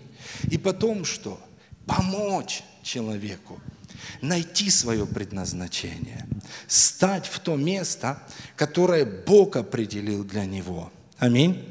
И 0.51 0.59
потом 0.59 1.07
что? 1.07 1.41
Помочь 1.87 2.63
человеку 2.83 3.59
найти 4.21 4.71
свое 4.71 5.07
предназначение, 5.07 6.27
стать 6.67 7.27
в 7.27 7.39
то 7.41 7.57
место, 7.57 8.23
которое 8.55 9.07
Бог 9.07 9.57
определил 9.57 10.23
для 10.23 10.45
него. 10.45 10.93
Аминь. 11.17 11.67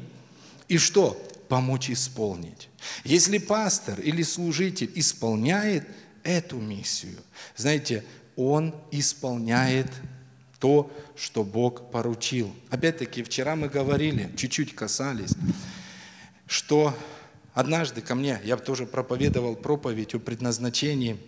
И 0.66 0.78
что? 0.78 1.14
Помочь 1.48 1.88
исполнить. 1.88 2.68
Если 3.04 3.38
пастор 3.38 4.00
или 4.00 4.22
служитель 4.24 4.90
исполняет 4.96 5.86
эту 6.24 6.58
миссию, 6.58 7.18
знаете, 7.56 8.04
он 8.34 8.74
исполняет 8.90 9.90
то, 10.60 10.90
что 11.16 11.42
Бог 11.42 11.90
поручил. 11.90 12.54
Опять-таки, 12.68 13.22
вчера 13.22 13.56
мы 13.56 13.68
говорили, 13.68 14.30
чуть-чуть 14.36 14.74
касались, 14.74 15.32
что 16.46 16.94
однажды 17.54 18.02
ко 18.02 18.14
мне, 18.14 18.40
я 18.44 18.56
тоже 18.56 18.86
проповедовал 18.86 19.56
проповедь 19.56 20.14
о 20.14 20.20
предназначении, 20.20 21.18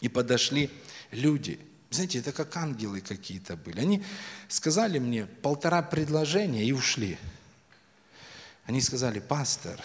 и 0.00 0.08
подошли 0.08 0.70
люди. 1.10 1.58
Знаете, 1.90 2.18
это 2.18 2.32
как 2.32 2.56
ангелы 2.56 3.00
какие-то 3.00 3.56
были. 3.56 3.80
Они 3.80 4.02
сказали 4.48 4.98
мне 4.98 5.26
полтора 5.26 5.82
предложения 5.82 6.64
и 6.64 6.72
ушли. 6.72 7.18
Они 8.66 8.80
сказали, 8.80 9.20
пастор, 9.20 9.80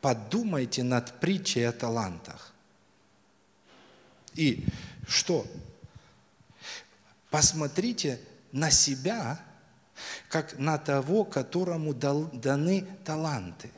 подумайте 0.00 0.82
над 0.82 1.18
притчей 1.20 1.62
о 1.62 1.72
талантах. 1.72 2.52
И 4.34 4.64
что? 5.06 5.46
Посмотрите 7.32 8.20
на 8.52 8.70
себя, 8.70 9.42
как 10.28 10.58
на 10.58 10.76
того, 10.76 11.24
которому 11.24 11.94
даны 11.94 12.86
таланты. 13.06 13.70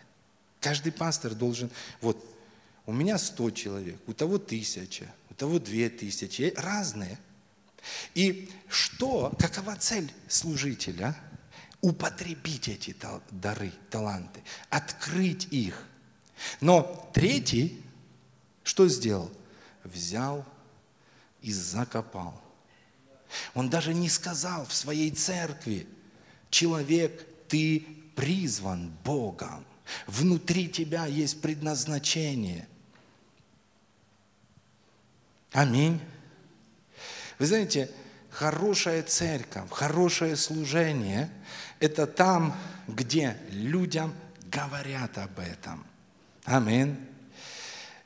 Каждый 0.61 0.91
пастор 0.91 1.37
должен, 1.37 1.71
вот, 2.01 2.19
у 2.85 2.93
меня 2.93 3.17
сто 3.17 3.53
человек, 3.53 4.01
у 4.09 4.13
того 4.13 4.39
тысяча, 4.39 5.07
у 5.31 5.35
того 5.35 5.61
две 5.61 5.89
тысячи, 5.89 6.53
разные. 6.57 7.17
И 8.17 8.51
что, 8.69 9.33
какова 9.39 9.77
цель 9.77 10.13
служителя? 10.27 11.17
Употребить 11.81 12.67
эти 12.67 12.97
дары, 13.31 13.73
таланты, 13.89 14.43
открыть 14.69 15.47
их. 15.53 15.87
Но 16.61 17.09
третий, 17.15 17.81
что 18.65 18.89
сделал? 18.89 19.31
Взял 19.85 20.45
и 21.41 21.53
закопал. 21.53 22.44
Он 23.55 23.71
даже 23.71 23.95
не 23.95 24.09
сказал 24.09 24.67
в 24.67 24.75
своей 24.75 25.11
церкви, 25.11 25.87
человек, 26.51 27.27
ты 27.49 27.87
призван 28.15 28.91
Богом. 29.05 29.65
Внутри 30.07 30.69
тебя 30.69 31.07
есть 31.07 31.41
предназначение. 31.41 32.67
Аминь. 35.53 36.01
Вы 37.39 37.47
знаете, 37.47 37.91
хорошая 38.31 39.03
церковь, 39.03 39.71
хорошее 39.71 40.37
служение– 40.37 41.31
это 41.81 42.07
там, 42.07 42.57
где 42.89 43.37
людям 43.51 44.15
говорят 44.51 45.19
об 45.19 45.39
этом. 45.39 45.85
Аминь. 46.45 46.97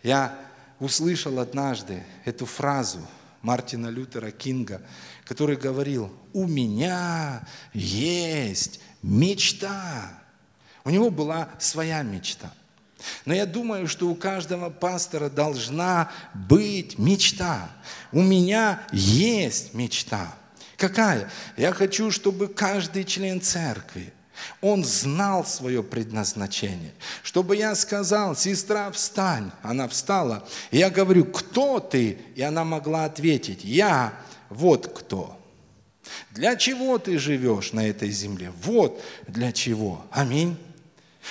Я 0.03 0.39
услышал 0.79 1.39
однажды 1.39 2.05
эту 2.25 2.47
фразу– 2.47 3.07
Мартина 3.43 3.89
Лютера 3.89 4.31
Кинга, 4.31 4.83
который 5.29 5.57
говорил, 5.57 6.11
у 6.33 6.47
меня 6.47 7.43
есть 7.75 8.81
мечта. 9.03 10.11
У 10.85 10.91
него 10.91 11.11
была 11.11 11.51
своя 11.59 12.03
мечта. 12.03 12.51
Но 13.27 13.35
я 13.35 13.45
думаю, 13.45 13.87
что 13.89 14.09
у 14.09 14.15
каждого 14.15 14.71
пастора 14.71 15.29
должна 15.29 16.11
быть 16.33 16.99
мечта. 16.99 17.71
У 18.11 18.23
меня 18.23 18.83
есть 18.91 19.75
мечта. 19.75 20.35
Какая? 20.79 21.31
Я 21.59 21.73
хочу, 21.73 22.11
чтобы 22.11 22.49
каждый 22.49 23.05
член 23.05 23.43
церкви 23.43 24.15
он 24.61 24.85
знал 24.85 25.45
свое 25.45 25.83
предназначение. 25.83 26.95
Чтобы 27.23 27.57
я 27.57 27.75
сказал, 27.75 28.37
сестра, 28.37 28.91
встань. 28.93 29.51
Она 29.63 29.89
встала. 29.89 30.49
Я 30.71 30.91
говорю, 30.91 31.25
кто 31.25 31.81
ты? 31.81 32.19
И 32.35 32.43
она 32.43 32.65
могла 32.65 33.05
ответить, 33.05 33.65
я 33.65 34.15
вот 34.49 34.87
кто. 34.99 35.39
Для 36.31 36.57
чего 36.57 36.99
ты 36.99 37.19
живешь 37.19 37.73
на 37.73 37.87
этой 37.87 38.11
земле? 38.11 38.53
Вот 38.63 39.03
для 39.27 39.53
чего. 39.53 40.05
Аминь. 40.11 40.57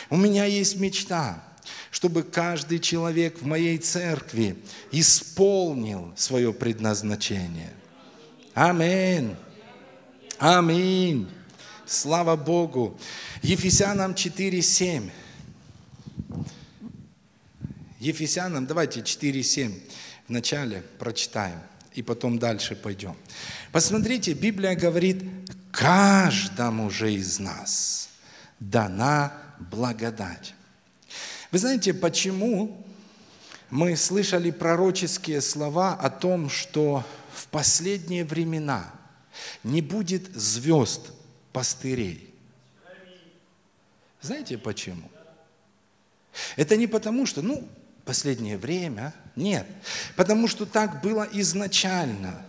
У 0.10 0.18
меня 0.18 0.46
есть 0.46 0.80
мечта, 0.80 1.44
чтобы 1.90 2.24
каждый 2.24 2.80
человек 2.80 3.42
в 3.42 3.46
моей 3.46 3.78
церкви 3.78 4.58
исполнил 4.92 6.14
свое 6.16 6.54
предназначение. 6.54 7.74
Аминь. 8.54 9.36
Аминь. 10.38 11.28
Слава 11.86 12.36
Богу. 12.36 13.00
Ефесянам 13.42 14.12
4.7. 14.12 15.10
Ефесянам, 18.00 18.68
давайте 18.68 19.00
4.7 19.00 19.74
в 20.28 20.30
начале 20.30 20.84
прочитаем 21.00 21.60
и 21.98 22.04
потом 22.04 22.38
дальше 22.38 22.76
пойдем. 22.76 23.16
Посмотрите, 23.72 24.34
Библия 24.34 24.76
говорит, 24.76 25.24
каждому 25.72 26.92
же 26.92 27.12
из 27.12 27.40
нас 27.40 28.10
дана 28.60 29.34
благодать. 29.60 30.54
Вы 31.52 31.58
знаете, 31.58 31.96
почему 31.96 32.86
мы 33.72 33.96
слышали 33.98 34.52
пророческие 34.52 35.42
слова 35.42 35.96
о 35.96 36.12
том, 36.12 36.52
что 36.52 37.04
в 37.34 37.48
последние 37.48 38.24
времена 38.24 38.94
не 39.64 39.82
будет 39.82 40.36
звезд 40.36 41.02
пастырей. 41.52 42.32
Знаете 44.22 44.60
почему? 44.60 45.10
Это 46.58 46.78
не 46.78 46.86
потому, 46.86 47.26
что, 47.26 47.42
ну, 47.42 47.68
последнее 48.08 48.58
время, 48.58 49.14
нет. 49.36 49.68
Потому 50.16 50.48
что 50.48 50.66
так 50.66 51.02
было 51.02 51.28
изначально. 51.34 52.42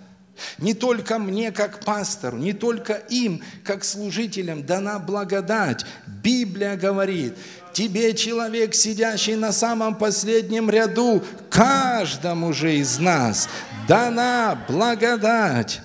Не 0.59 0.73
только 0.73 1.19
мне, 1.19 1.51
как 1.51 1.85
пастору, 1.85 2.39
не 2.39 2.53
только 2.53 2.95
им, 2.95 3.43
как 3.65 3.85
служителям, 3.85 4.65
дана 4.65 4.99
благодать. 4.99 5.85
Библия 6.07 6.77
говорит, 6.77 7.35
тебе, 7.73 8.15
человек, 8.15 8.75
сидящий 8.75 9.35
на 9.35 9.53
самом 9.53 9.97
последнем 9.97 10.71
ряду, 10.71 11.23
каждому 11.51 12.53
же 12.53 12.77
из 12.77 12.99
нас 12.99 13.49
дана 13.89 14.65
благодать 14.69 15.81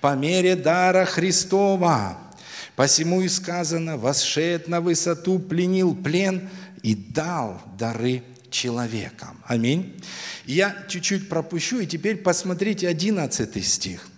по 0.00 0.14
мере 0.14 0.56
дара 0.56 1.04
Христова. 1.04 2.16
Посему 2.76 3.20
и 3.22 3.28
сказано, 3.28 3.98
восшед 3.98 4.68
на 4.68 4.80
высоту, 4.80 5.38
пленил 5.38 5.94
плен 5.94 6.48
и 6.82 6.94
дал 6.94 7.60
дары 7.78 8.22
человекам. 8.50 9.42
Аминь. 9.46 9.94
Я 10.46 10.76
чуть-чуть 10.88 11.28
пропущу, 11.28 11.80
и 11.80 11.86
теперь 11.86 12.16
посмотрите 12.16 12.88
11 12.88 13.64
стих. 13.66 14.08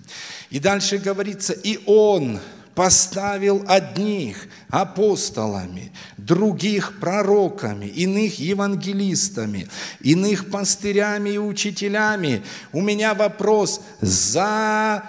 И 0.51 0.59
дальше 0.59 0.99
говорится, 0.99 1.53
и 1.53 1.79
он 1.87 2.41
поставил 2.75 3.65
одних 3.69 4.49
апостолами, 4.69 5.93
других 6.17 6.99
пророками, 7.01 7.87
иных 7.87 8.39
евангелистами, 8.39 9.69
иных 10.01 10.51
пастырями 10.51 11.31
и 11.31 11.39
учителями. 11.39 12.43
У 12.73 12.81
меня 12.81 13.15
вопрос, 13.15 13.81
зачем 14.01 15.07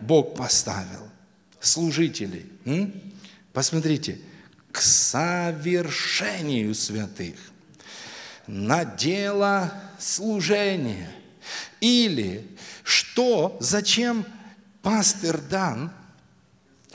Бог 0.00 0.34
поставил? 0.36 1.04
служителей. 1.64 2.46
Посмотрите, 3.52 4.18
к 4.72 4.80
совершению 4.80 6.74
святых, 6.74 7.36
на 8.46 8.84
дело 8.84 9.72
служения. 9.98 11.10
Или 11.80 12.46
что, 12.82 13.56
зачем 13.60 14.24
пастор 14.82 15.40
дан 15.40 15.92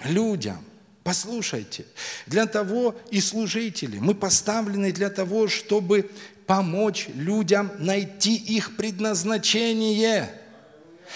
людям? 0.03 0.63
Послушайте, 1.03 1.85
для 2.27 2.45
того 2.45 2.95
и 3.09 3.19
служители. 3.19 3.97
Мы 3.99 4.13
поставлены 4.13 4.91
для 4.91 5.09
того, 5.09 5.47
чтобы 5.47 6.11
помочь 6.45 7.07
людям 7.13 7.71
найти 7.79 8.35
их 8.35 8.75
предназначение. 8.75 10.29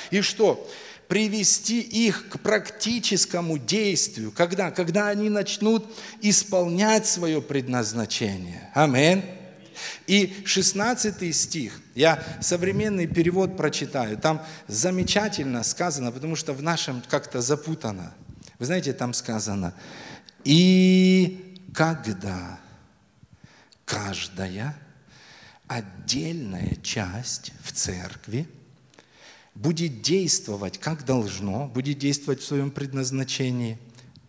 И 0.09 0.21
что? 0.21 0.69
привести 1.07 1.79
их 1.79 2.29
к 2.29 2.39
практическому 2.39 3.59
действию. 3.59 4.31
Когда? 4.31 4.71
Когда 4.71 5.09
они 5.09 5.29
начнут 5.29 5.85
исполнять 6.21 7.05
свое 7.05 7.39
предназначение. 7.39 8.71
Аминь. 8.73 9.21
И 10.07 10.43
16 10.45 11.35
стих, 11.35 11.79
я 11.95 12.23
современный 12.41 13.07
перевод 13.07 13.57
прочитаю, 13.57 14.17
там 14.17 14.43
замечательно 14.67 15.63
сказано, 15.63 16.11
потому 16.11 16.35
что 16.35 16.53
в 16.53 16.61
нашем 16.61 17.01
как-то 17.09 17.41
запутано. 17.41 18.13
Вы 18.59 18.65
знаете, 18.65 18.93
там 18.93 19.13
сказано, 19.13 19.73
и 20.43 21.59
когда 21.73 22.59
каждая 23.85 24.75
отдельная 25.67 26.75
часть 26.83 27.53
в 27.63 27.71
церкви 27.71 28.47
будет 29.55 30.01
действовать 30.01 30.79
как 30.79 31.05
должно, 31.05 31.67
будет 31.67 31.99
действовать 31.99 32.41
в 32.41 32.45
своем 32.45 32.71
предназначении, 32.71 33.79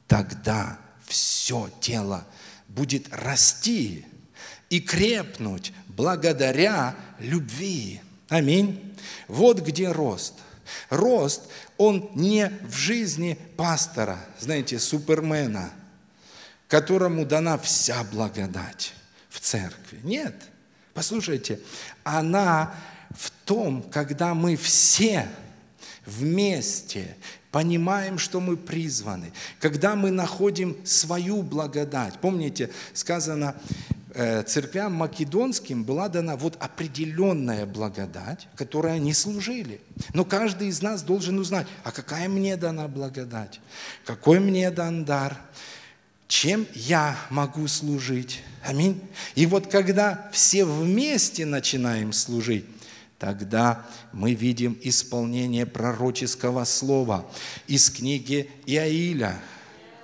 тогда 0.07 0.79
все 1.07 1.71
тело 1.81 2.27
будет 2.69 3.09
расти 3.13 4.05
и 4.71 4.81
крепнуть 4.81 5.73
благодаря 5.89 6.97
любви. 7.19 8.01
Аминь. 8.29 8.97
Вот 9.29 9.61
где 9.61 9.91
рост. 9.93 10.35
Рост, 10.91 11.43
он 11.77 12.11
не 12.15 12.51
в 12.63 12.75
жизни 12.77 13.39
пастора, 13.57 14.19
знаете, 14.39 14.79
супермена, 14.79 15.71
которому 16.69 17.25
дана 17.25 17.59
вся 17.59 18.03
благодать 18.05 18.95
в 19.29 19.41
церкви. 19.41 20.01
Нет. 20.03 20.35
Послушайте, 20.95 21.61
она 22.03 22.75
в 23.11 23.31
том, 23.45 23.83
когда 23.83 24.35
мы 24.35 24.57
все 24.57 25.29
вместе 26.07 27.17
понимаем, 27.51 28.19
что 28.19 28.41
мы 28.41 28.57
призваны, 28.57 29.33
когда 29.61 29.95
мы 29.95 30.11
находим 30.11 30.77
свою 30.85 31.43
благодать. 31.43 32.19
Помните, 32.21 32.71
сказано, 32.93 33.55
церквям 34.47 34.95
македонским 34.95 35.85
была 35.85 36.09
дана 36.09 36.37
вот 36.37 36.57
определенная 36.61 37.67
благодать, 37.67 38.49
которой 38.55 38.95
они 38.95 39.13
служили. 39.13 39.81
Но 40.13 40.25
каждый 40.25 40.69
из 40.69 40.83
нас 40.83 41.03
должен 41.03 41.39
узнать, 41.39 41.67
а 41.83 41.91
какая 41.91 42.29
мне 42.29 42.57
дана 42.57 42.87
благодать, 42.87 43.61
какой 44.05 44.39
мне 44.39 44.71
дан 44.71 45.05
дар, 45.05 45.37
чем 46.29 46.67
я 46.75 47.17
могу 47.31 47.67
служить. 47.67 48.43
Аминь. 48.65 49.01
И 49.35 49.47
вот 49.47 49.67
когда 49.67 50.31
все 50.33 50.65
вместе 50.65 51.45
начинаем 51.45 52.13
служить, 52.13 52.65
тогда 53.19 53.85
мы 54.13 54.35
видим 54.35 54.79
исполнение 54.83 55.67
пророческого 55.67 56.65
слова 56.65 57.27
из 57.67 57.91
книги 57.91 58.51
Иаиля 58.67 59.37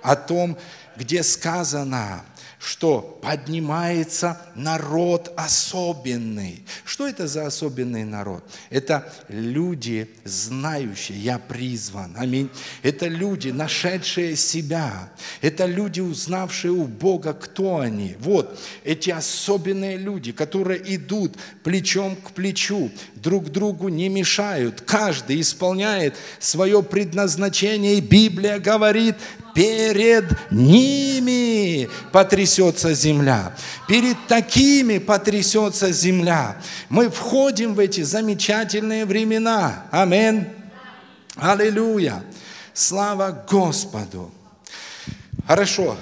о 0.01 0.15
том, 0.15 0.57
где 0.95 1.23
сказано, 1.23 2.23
что 2.61 3.19
поднимается 3.23 4.39
народ 4.53 5.33
особенный. 5.35 6.63
Что 6.85 7.07
это 7.07 7.27
за 7.27 7.47
особенный 7.47 8.03
народ? 8.03 8.43
Это 8.69 9.11
люди, 9.29 10.07
знающие, 10.25 11.17
я 11.17 11.39
призван. 11.39 12.13
Аминь. 12.15 12.51
Это 12.83 13.07
люди, 13.07 13.49
нашедшие 13.49 14.35
себя. 14.35 15.11
Это 15.41 15.65
люди, 15.65 16.01
узнавшие 16.01 16.71
у 16.71 16.85
Бога, 16.85 17.33
кто 17.33 17.79
они. 17.79 18.15
Вот 18.19 18.59
эти 18.83 19.09
особенные 19.09 19.97
люди, 19.97 20.31
которые 20.31 20.95
идут 20.95 21.37
плечом 21.63 22.15
к 22.15 22.29
плечу, 22.29 22.91
друг 23.21 23.49
другу 23.49 23.89
не 23.89 24.09
мешают. 24.09 24.81
Каждый 24.81 25.41
исполняет 25.41 26.15
свое 26.39 26.81
предназначение. 26.81 27.95
И 27.95 28.01
Библия 28.01 28.59
говорит, 28.59 29.15
перед 29.53 30.25
ними 30.51 31.89
потрясется 32.11 32.93
земля. 32.93 33.55
Перед 33.87 34.17
такими 34.27 34.97
потрясется 34.97 35.91
земля. 35.91 36.57
Мы 36.89 37.09
входим 37.09 37.75
в 37.75 37.79
эти 37.79 38.01
замечательные 38.01 39.05
времена. 39.05 39.85
Амин. 39.91 40.47
Аллилуйя. 41.35 42.23
Слава 42.73 43.45
Господу. 43.49 44.31
Хорошо, 45.47 45.97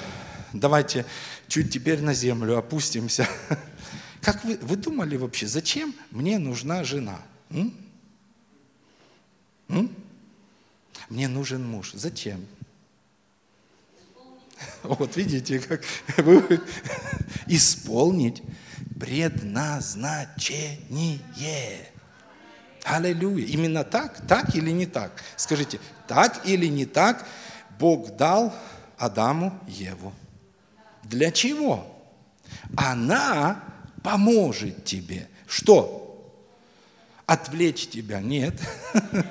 давайте 0.53 1.05
чуть 1.47 1.71
теперь 1.71 2.01
на 2.01 2.13
землю 2.13 2.58
опустимся. 2.58 3.27
Как 4.21 4.43
вы, 4.43 4.58
вы 4.62 4.75
думали 4.75 5.15
вообще, 5.15 5.47
зачем 5.47 5.95
мне 6.12 6.39
нужна 6.39 6.84
жена? 6.84 7.21
М? 7.49 7.73
М? 9.69 9.95
Мне 11.10 11.27
нужен 11.27 11.65
муж. 11.65 11.91
Зачем? 11.93 12.45
Вот 14.84 15.15
видите, 15.15 15.60
как 15.60 15.84
исполнить 17.47 18.43
предназначение. 18.99 21.89
Аллилуйя. 22.84 23.45
Именно 23.45 23.84
так? 23.84 24.25
Так 24.27 24.55
или 24.55 24.71
не 24.71 24.86
так? 24.86 25.23
Скажите, 25.38 25.79
так 26.08 26.45
или 26.45 26.67
не 26.67 26.86
так 26.86 27.25
Бог 27.79 28.15
дал 28.17 28.53
Адаму 28.97 29.58
Еву? 29.67 30.13
Для 31.03 31.32
чего? 31.32 31.95
Она 32.75 33.63
поможет 34.03 34.85
тебе. 34.85 35.27
Что? 35.47 36.05
Отвлечь 37.25 37.88
тебя? 37.88 38.21
Нет. 38.21 38.59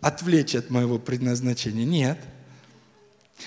Отвлечь 0.00 0.54
от 0.54 0.70
моего 0.70 0.98
предназначения? 0.98 1.84
Нет. 1.84 2.18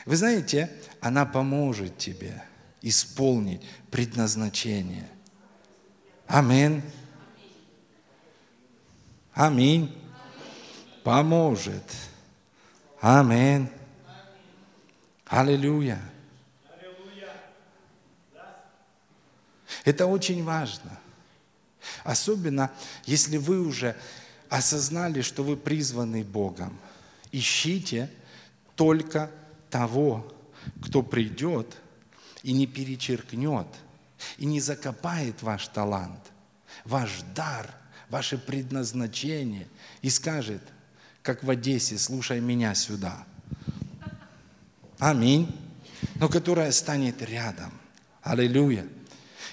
Вы 0.06 0.16
знаете, 0.16 0.72
она 1.02 1.26
поможет 1.26 1.98
тебе 1.98 2.44
исполнить 2.82 3.62
предназначение. 3.92 5.08
Аминь. 6.28 6.82
Аминь. 9.34 9.94
Поможет. 11.04 11.84
Аминь. 13.02 13.70
Аллилуйя. 15.26 16.00
Это 19.86 20.08
очень 20.08 20.44
важно. 20.44 21.00
Особенно, 22.04 22.72
если 23.06 23.38
вы 23.38 23.62
уже 23.62 23.96
осознали, 24.50 25.22
что 25.22 25.44
вы 25.44 25.56
призваны 25.56 26.24
Богом. 26.24 26.78
Ищите 27.32 28.10
только 28.76 29.32
того, 29.70 30.34
кто 30.82 31.04
придет 31.04 31.78
и 32.44 32.54
не 32.54 32.66
перечеркнет, 32.66 33.68
и 34.38 34.46
не 34.46 34.60
закопает 34.60 35.42
ваш 35.44 35.68
талант, 35.68 36.20
ваш 36.84 37.22
дар, 37.36 37.70
ваше 38.10 38.38
предназначение 38.38 39.68
и 40.02 40.10
скажет, 40.10 40.62
как 41.22 41.44
в 41.44 41.50
Одессе, 41.50 41.98
слушай 41.98 42.40
меня 42.40 42.74
сюда. 42.76 43.26
Аминь. 45.00 45.54
Но 46.16 46.30
которая 46.30 46.72
станет 46.72 47.22
рядом. 47.22 47.72
Аллилуйя. 48.22 48.88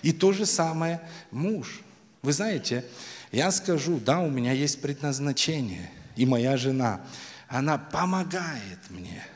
И 0.02 0.12
то 0.12 0.32
же 0.32 0.46
самое 0.46 1.00
муж. 1.30 1.80
Вы 2.22 2.32
знаете, 2.32 2.84
я 3.30 3.50
скажу, 3.50 3.98
да, 3.98 4.20
у 4.20 4.30
меня 4.30 4.52
есть 4.52 4.80
предназначение, 4.80 5.90
и 6.16 6.26
моя 6.26 6.56
жена, 6.56 7.00
она 7.48 7.78
помогает 7.78 8.78
мне– 8.90 9.24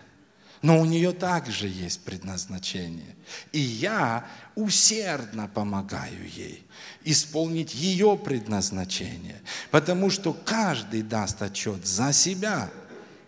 но 0.67 0.81
у 0.81 0.85
нее 0.85 1.13
также 1.13 1.69
есть 1.69 2.01
предназначение. 2.01 3.15
И 3.53 3.61
я 3.61 4.27
усердно 4.57 5.49
помогаю 5.49 6.29
ей 6.29 6.67
исполнить 7.05 7.73
ее 7.73 8.17
предназначение, 8.17 9.41
потому 9.71 10.11
что 10.11 10.33
каждый 10.33 11.03
даст 11.03 11.41
отчет 11.41 11.87
за 11.87 12.13
себя. 12.13 12.69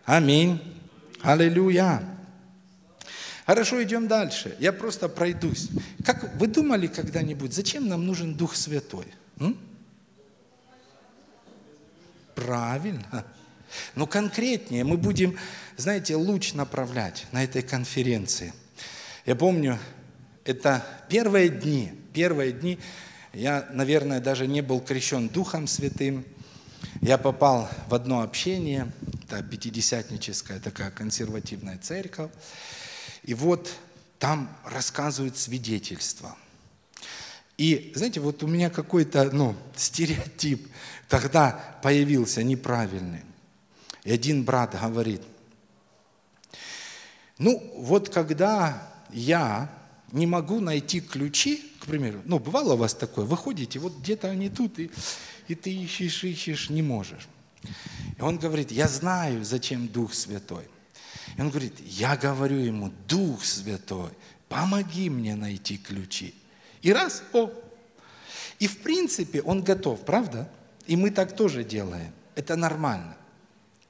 Аминь. 0.05 0.61
Аллилуйя. 1.22 2.03
Хорошо, 3.49 3.83
идем 3.83 4.09
дальше. 4.09 4.55
Я 4.59 4.75
просто 4.75 5.09
пройдусь. 5.09 5.71
Как 6.05 6.35
вы 6.35 6.49
думали 6.49 6.87
когда-нибудь, 6.87 7.55
зачем 7.55 7.89
нам 7.89 8.07
нужен 8.07 8.35
Дух 8.35 8.55
Святой? 8.55 9.07
М? 9.41 9.57
Правильно. 12.35 13.25
Но 13.95 14.07
конкретнее 14.07 14.85
мы 14.85 14.99
будем, 14.99 15.39
знаете, 15.79 16.15
луч 16.15 16.53
направлять 16.53 17.25
на 17.33 17.43
этой 17.43 17.63
конференции. 17.63 18.53
Я 19.25 19.35
помню, 19.35 19.79
это 20.45 20.85
первые 21.09 21.49
дни, 21.49 21.95
первые 22.13 22.53
дни, 22.53 22.79
я, 23.33 23.67
наверное, 23.73 24.21
даже 24.21 24.47
не 24.47 24.61
был 24.61 24.79
крещен 24.79 25.31
Духом 25.31 25.67
Святым. 25.69 26.27
Я 27.01 27.17
попал 27.17 27.71
в 27.89 27.95
одно 27.95 28.21
общение, 28.21 28.93
это 29.25 29.43
пятидесятническая 29.43 30.61
такая 30.61 30.91
консервативная 30.91 31.79
церковь. 31.79 32.31
И 33.29 33.35
вот 33.35 33.71
там 34.19 34.49
рассказывают 34.64 35.37
свидетельства. 35.37 36.35
И, 37.59 37.93
знаете, 37.95 38.21
вот 38.21 38.43
у 38.43 38.47
меня 38.47 38.71
какой-то 38.71 39.31
ну, 39.31 39.55
стереотип 39.77 40.67
тогда 41.11 41.79
появился 41.83 42.43
неправильный. 42.43 43.21
И 44.05 44.11
один 44.11 44.45
брат 44.45 44.75
говорит, 44.81 45.21
ну 47.37 47.62
вот 47.77 48.09
когда 48.09 48.91
я 49.11 49.71
не 50.11 50.27
могу 50.27 50.61
найти 50.61 51.03
ключи, 51.03 51.71
к 51.81 51.85
примеру, 51.85 52.23
ну 52.25 52.38
бывало 52.38 52.73
у 52.73 52.77
вас 52.79 52.95
такое, 52.95 53.27
вы 53.27 53.37
ходите, 53.37 53.79
вот 53.79 53.99
где-то 53.99 54.31
они 54.31 54.49
тут, 54.49 54.79
и, 54.79 54.91
и 55.49 55.55
ты 55.55 55.71
ищешь, 55.71 56.25
ищешь, 56.25 56.71
не 56.71 56.81
можешь. 56.81 57.29
И 58.17 58.23
он 58.23 58.38
говорит, 58.38 58.71
я 58.71 58.88
знаю, 58.88 59.45
зачем 59.45 59.87
Дух 59.87 60.14
Святой. 60.14 60.64
И 61.38 61.40
он 61.40 61.51
говорит, 61.51 61.74
я 61.79 62.16
говорю 62.16 62.57
ему, 62.57 62.92
Дух 63.07 63.44
Святой, 63.44 64.11
помоги 64.48 65.09
мне 65.09 65.37
найти 65.37 65.79
ключи. 65.79 66.35
И 66.83 66.92
раз, 66.92 67.22
о. 67.33 67.48
И 68.59 68.66
в 68.66 68.79
принципе 68.79 69.40
он 69.42 69.62
готов, 69.62 70.05
правда? 70.05 70.51
И 70.88 70.96
мы 70.96 71.12
так 71.12 71.37
тоже 71.37 71.62
делаем. 71.62 72.12
Это 72.35 72.57
нормально. 72.57 73.16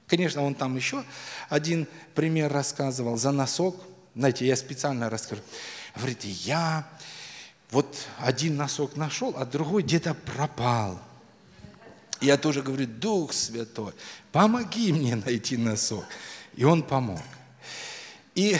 Конечно, 0.05 0.43
он 0.43 0.53
там 0.53 0.75
еще 0.75 1.03
один 1.49 1.87
пример 2.13 2.53
рассказывал 2.53 3.17
за 3.17 3.31
носок. 3.31 3.75
Знаете, 4.15 4.45
я 4.45 4.55
специально 4.55 5.09
расскажу. 5.09 5.41
Говорит, 5.95 6.23
я 6.23 6.87
вот 7.71 7.97
один 8.19 8.57
носок 8.57 8.95
нашел, 8.95 9.33
а 9.35 9.45
другой 9.45 9.81
где-то 9.81 10.13
пропал. 10.13 11.01
Я 12.21 12.37
тоже 12.37 12.61
говорю, 12.61 12.85
Дух 12.85 13.33
Святой, 13.33 13.93
помоги 14.31 14.93
мне 14.93 15.15
найти 15.15 15.57
носок. 15.57 16.05
И 16.53 16.63
он 16.63 16.83
помог. 16.83 17.21
И 18.39 18.57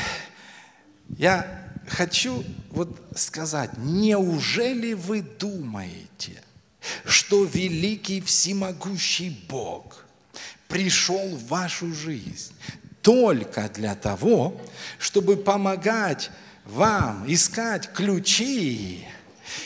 я 1.17 1.47
хочу 1.87 2.43
вот 2.71 2.89
сказать, 3.15 3.69
неужели 3.77 4.91
вы 4.91 5.21
думаете, 5.21 6.43
что 7.05 7.45
великий 7.45 8.19
всемогущий 8.19 9.29
Бог 9.47 10.03
пришел 10.67 11.29
в 11.29 11.47
вашу 11.47 11.93
жизнь 11.93 12.53
только 13.01 13.69
для 13.69 13.95
того, 13.95 14.59
чтобы 14.97 15.37
помогать 15.37 16.29
вам 16.65 17.23
искать 17.31 17.93
ключи 17.93 19.07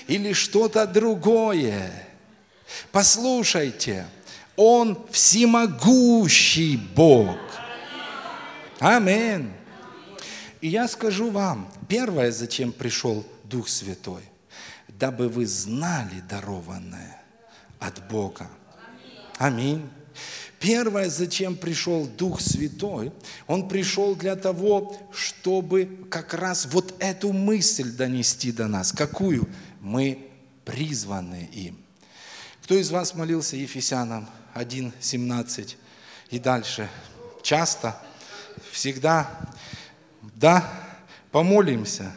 или 0.05 0.33
что-то 0.33 0.85
другое. 0.85 1.91
Послушайте, 2.91 4.05
Он 4.57 5.07
всемогущий 5.09 6.77
Бог. 6.77 7.39
Аминь. 8.77 9.51
И 10.63 10.69
я 10.69 10.87
скажу 10.87 11.29
вам, 11.29 11.69
первое, 11.89 12.31
зачем 12.31 12.71
пришел 12.71 13.25
Дух 13.43 13.67
Святой, 13.67 14.23
дабы 14.87 15.27
вы 15.27 15.45
знали 15.45 16.21
дарованное 16.29 17.21
от 17.79 18.07
Бога. 18.07 18.47
Аминь. 19.37 19.89
Первое, 20.61 21.09
зачем 21.09 21.57
пришел 21.57 22.07
Дух 22.07 22.39
Святой, 22.39 23.11
Он 23.45 23.67
пришел 23.67 24.15
для 24.15 24.37
того, 24.37 24.97
чтобы 25.11 26.07
как 26.09 26.33
раз 26.33 26.65
вот 26.67 26.95
эту 26.99 27.33
мысль 27.33 27.91
донести 27.91 28.53
до 28.53 28.67
нас. 28.67 28.93
Какую? 28.93 29.49
Мы 29.81 30.31
призваны 30.63 31.49
им. 31.51 31.77
Кто 32.63 32.75
из 32.75 32.89
вас 32.89 33.15
молился 33.15 33.57
Ефесянам 33.57 34.29
1, 34.53 34.93
17 35.01 35.77
и 36.29 36.39
дальше? 36.39 36.89
Часто? 37.41 38.01
Всегда? 38.71 39.29
Да? 40.43 40.69
Помолимся. 41.31 42.11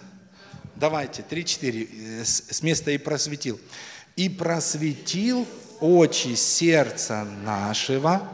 Давайте, 0.75 1.23
3-4 1.23 2.25
с 2.25 2.61
места 2.61 2.91
и 2.91 2.99
просветил. 2.99 3.61
И 4.17 4.29
просветил 4.29 5.47
очи 5.79 6.35
сердца 6.35 7.25
нашего, 7.45 8.29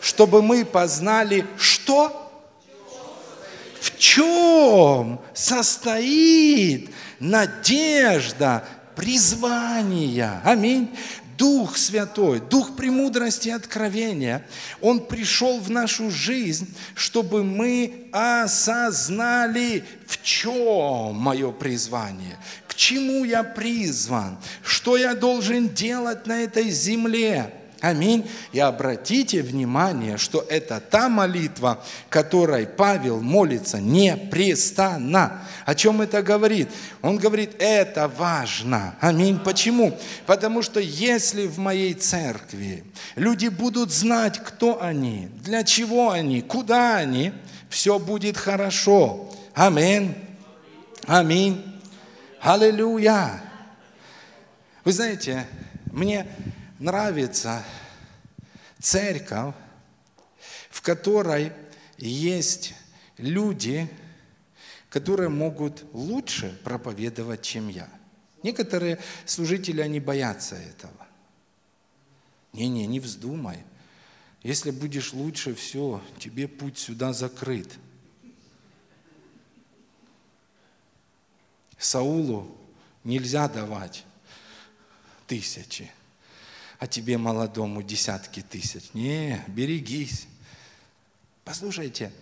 чтобы 0.00 0.40
мы 0.40 0.64
познали, 0.64 1.44
что? 1.58 2.22
В 3.78 3.98
чем 3.98 5.20
состоит 5.34 6.94
надежда 7.20 8.66
призвания. 8.94 10.40
Аминь. 10.44 10.96
Дух 11.36 11.76
Святой, 11.76 12.40
Дух 12.40 12.76
премудрости 12.76 13.48
и 13.48 13.52
откровения, 13.52 14.46
Он 14.80 15.00
пришел 15.00 15.60
в 15.60 15.70
нашу 15.70 16.10
жизнь, 16.10 16.74
чтобы 16.94 17.44
мы 17.44 18.08
осознали, 18.12 19.84
в 20.06 20.22
чем 20.22 21.14
мое 21.14 21.52
призвание, 21.52 22.38
к 22.66 22.74
чему 22.74 23.24
я 23.24 23.42
призван, 23.44 24.38
что 24.62 24.96
я 24.96 25.14
должен 25.14 25.68
делать 25.68 26.26
на 26.26 26.42
этой 26.42 26.70
земле. 26.70 27.52
Аминь. 27.86 28.28
И 28.52 28.58
обратите 28.58 29.42
внимание, 29.42 30.18
что 30.18 30.44
это 30.48 30.80
та 30.80 31.08
молитва, 31.08 31.84
которой 32.08 32.66
Павел 32.66 33.20
молится 33.20 33.80
непрестанно. 33.80 35.44
О 35.64 35.74
чем 35.76 36.02
это 36.02 36.20
говорит? 36.20 36.68
Он 37.00 37.16
говорит, 37.16 37.54
это 37.60 38.08
важно. 38.08 38.96
Аминь. 39.00 39.38
Почему? 39.38 39.96
Потому 40.26 40.62
что 40.62 40.80
если 40.80 41.46
в 41.46 41.58
моей 41.58 41.94
церкви 41.94 42.82
люди 43.14 43.46
будут 43.46 43.92
знать, 43.92 44.40
кто 44.42 44.82
они, 44.82 45.28
для 45.44 45.62
чего 45.62 46.10
они, 46.10 46.42
куда 46.42 46.96
они, 46.96 47.32
все 47.68 48.00
будет 48.00 48.36
хорошо. 48.36 49.32
Аминь. 49.54 50.12
Аминь. 51.06 51.62
Аллилуйя. 52.40 53.42
Вы 54.84 54.90
знаете, 54.90 55.46
мне 55.92 56.26
нравится 56.78 57.64
церковь, 58.78 59.54
в 60.70 60.82
которой 60.82 61.52
есть 61.98 62.74
люди, 63.18 63.88
которые 64.90 65.28
могут 65.28 65.84
лучше 65.92 66.58
проповедовать, 66.64 67.42
чем 67.42 67.68
я. 67.68 67.88
Некоторые 68.42 68.98
служители, 69.24 69.80
они 69.80 70.00
боятся 70.00 70.56
этого. 70.56 71.06
Не-не, 72.52 72.86
не 72.86 73.00
вздумай. 73.00 73.58
Если 74.42 74.70
будешь 74.70 75.12
лучше, 75.12 75.54
все, 75.54 76.02
тебе 76.18 76.46
путь 76.46 76.78
сюда 76.78 77.12
закрыт. 77.12 77.74
Саулу 81.78 82.56
нельзя 83.02 83.48
давать 83.48 84.04
тысячи 85.26 85.90
а 86.78 86.86
тебе 86.86 87.18
молодому 87.18 87.82
десятки 87.82 88.42
тысяч. 88.42 88.90
Не, 88.92 89.42
берегись. 89.48 90.26
Послушайте, 91.44 92.12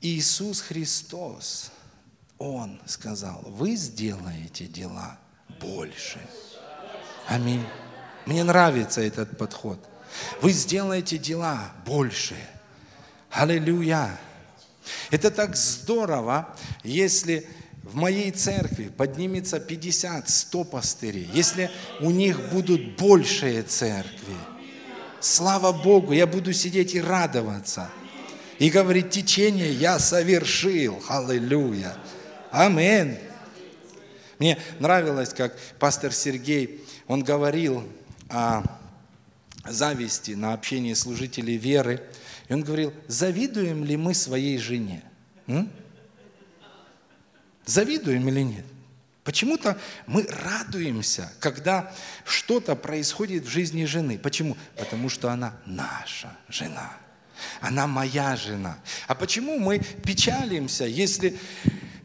Иисус 0.00 0.60
Христос, 0.60 1.70
Он 2.38 2.80
сказал, 2.86 3.42
вы 3.46 3.76
сделаете 3.76 4.66
дела 4.66 5.18
больше. 5.60 6.20
Аминь. 7.26 7.64
Мне 8.26 8.44
нравится 8.44 9.00
этот 9.00 9.38
подход. 9.38 9.78
Вы 10.42 10.52
сделаете 10.52 11.18
дела 11.18 11.72
больше. 11.86 12.36
Аллилуйя. 13.30 14.18
Это 15.10 15.30
так 15.30 15.56
здорово, 15.56 16.54
если 16.82 17.48
в 17.84 17.96
моей 17.96 18.30
церкви 18.30 18.90
поднимется 18.96 19.58
50-100 19.58 20.64
пастырей, 20.64 21.28
если 21.32 21.70
у 22.00 22.10
них 22.10 22.50
будут 22.50 22.96
большие 22.96 23.62
церкви, 23.62 24.34
слава 25.20 25.72
Богу, 25.72 26.12
я 26.12 26.26
буду 26.26 26.52
сидеть 26.52 26.94
и 26.94 27.00
радоваться. 27.00 27.90
И 28.58 28.70
говорить, 28.70 29.10
течение 29.10 29.72
я 29.72 29.98
совершил. 29.98 31.02
Аллилуйя. 31.08 31.96
Амин. 32.50 33.18
Мне 34.38 34.58
нравилось, 34.78 35.30
как 35.30 35.56
пастор 35.78 36.12
Сергей, 36.12 36.84
он 37.06 37.22
говорил 37.22 37.84
о 38.28 38.62
зависти 39.66 40.32
на 40.32 40.54
общении 40.54 40.94
служителей 40.94 41.56
веры. 41.56 42.02
И 42.48 42.54
он 42.54 42.62
говорил, 42.62 42.92
завидуем 43.08 43.84
ли 43.84 43.96
мы 43.96 44.14
своей 44.14 44.58
жене? 44.58 45.02
М? 45.46 45.70
Завидуем 47.66 48.28
или 48.28 48.40
нет? 48.40 48.64
Почему-то 49.24 49.78
мы 50.06 50.26
радуемся, 50.28 51.32
когда 51.40 51.90
что-то 52.26 52.76
происходит 52.76 53.44
в 53.44 53.48
жизни 53.48 53.86
жены. 53.86 54.18
Почему? 54.18 54.56
Потому 54.76 55.08
что 55.08 55.30
она 55.30 55.56
наша 55.64 56.36
жена. 56.48 56.92
Она 57.60 57.86
моя 57.86 58.36
жена. 58.36 58.78
А 59.06 59.14
почему 59.14 59.58
мы 59.58 59.78
печалимся, 59.78 60.84
если 60.84 61.38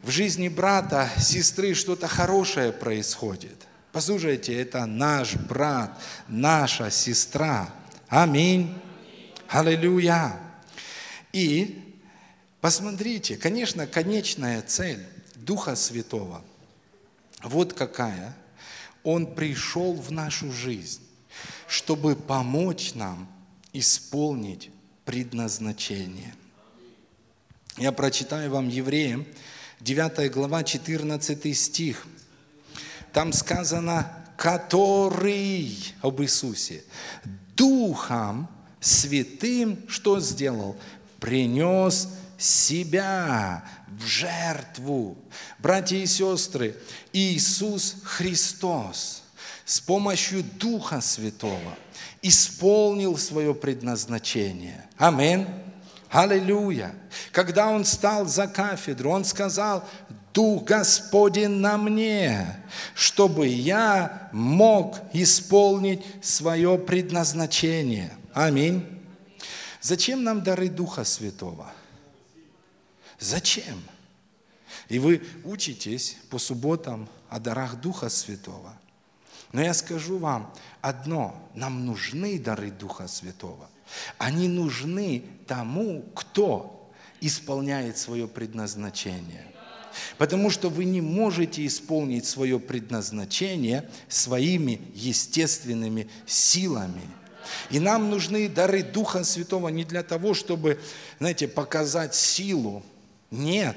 в 0.02 0.10
жизни 0.10 0.48
брата, 0.48 1.10
сестры 1.18 1.74
что-то 1.74 2.08
хорошее 2.08 2.72
происходит? 2.72 3.66
Послушайте, 3.92 4.54
это 4.58 4.86
наш 4.86 5.34
брат, 5.34 6.00
наша 6.26 6.90
сестра. 6.90 7.68
Аминь. 8.08 8.74
Аллилуйя. 9.46 10.40
И 11.34 11.96
посмотрите, 12.62 13.36
конечно, 13.36 13.86
конечная 13.86 14.62
цель– 14.62 15.06
Духа 15.44 15.76
Святого. 15.76 16.42
Вот 17.42 17.72
какая. 17.72 18.36
Он 19.02 19.26
пришел 19.34 19.94
в 19.94 20.12
нашу 20.12 20.52
жизнь, 20.52 21.00
чтобы 21.66 22.14
помочь 22.14 22.92
нам 22.94 23.26
исполнить 23.72 24.70
предназначение. 25.04 26.34
Я 27.78 27.92
прочитаю 27.92 28.50
вам 28.50 28.68
Евреям, 28.68 29.26
9 29.80 30.30
глава, 30.30 30.62
14 30.62 31.56
стих. 31.56 32.06
Там 33.12 33.32
сказано, 33.32 34.12
который 34.36 35.76
об 36.02 36.20
Иисусе, 36.20 36.84
Духом 37.56 38.48
Святым 38.80 39.78
что 39.88 40.20
сделал? 40.20 40.76
Принес 41.18 42.08
себя 42.40 43.64
в 43.86 44.04
жертву. 44.04 45.16
Братья 45.58 45.96
и 45.96 46.06
сестры, 46.06 46.76
Иисус 47.12 47.96
Христос 48.02 49.22
с 49.64 49.80
помощью 49.80 50.42
Духа 50.42 51.00
Святого 51.00 51.76
исполнил 52.22 53.16
свое 53.16 53.54
предназначение. 53.54 54.88
Аминь. 54.96 55.46
Аллилуйя. 56.10 56.92
Когда 57.30 57.68
он 57.68 57.84
стал 57.84 58.26
за 58.26 58.48
кафедру, 58.48 59.10
он 59.10 59.24
сказал, 59.24 59.84
Дух 60.32 60.64
Господень 60.64 61.48
на 61.48 61.76
мне, 61.76 62.62
чтобы 62.94 63.48
я 63.48 64.28
мог 64.32 64.98
исполнить 65.12 66.04
свое 66.22 66.78
предназначение. 66.78 68.12
Аминь. 68.32 68.86
Зачем 69.80 70.22
нам 70.22 70.42
дары 70.42 70.68
Духа 70.68 71.04
Святого? 71.04 71.72
Зачем? 73.20 73.80
И 74.88 74.98
вы 74.98 75.22
учитесь 75.44 76.16
по 76.30 76.38
субботам 76.38 77.08
о 77.28 77.38
дарах 77.38 77.80
Духа 77.80 78.08
Святого. 78.08 78.74
Но 79.52 79.62
я 79.62 79.74
скажу 79.74 80.18
вам 80.18 80.52
одно, 80.80 81.50
нам 81.54 81.84
нужны 81.86 82.38
дары 82.38 82.70
Духа 82.70 83.06
Святого. 83.08 83.68
Они 84.18 84.48
нужны 84.48 85.24
тому, 85.46 86.02
кто 86.14 86.90
исполняет 87.20 87.98
свое 87.98 88.26
предназначение. 88.26 89.46
Потому 90.18 90.50
что 90.50 90.70
вы 90.70 90.84
не 90.84 91.00
можете 91.00 91.66
исполнить 91.66 92.24
свое 92.24 92.60
предназначение 92.60 93.90
своими 94.08 94.80
естественными 94.94 96.08
силами. 96.26 97.02
И 97.70 97.80
нам 97.80 98.08
нужны 98.08 98.48
дары 98.48 98.82
Духа 98.84 99.24
Святого 99.24 99.68
не 99.68 99.84
для 99.84 100.04
того, 100.04 100.32
чтобы, 100.32 100.80
знаете, 101.18 101.48
показать 101.48 102.14
силу, 102.14 102.84
нет. 103.30 103.76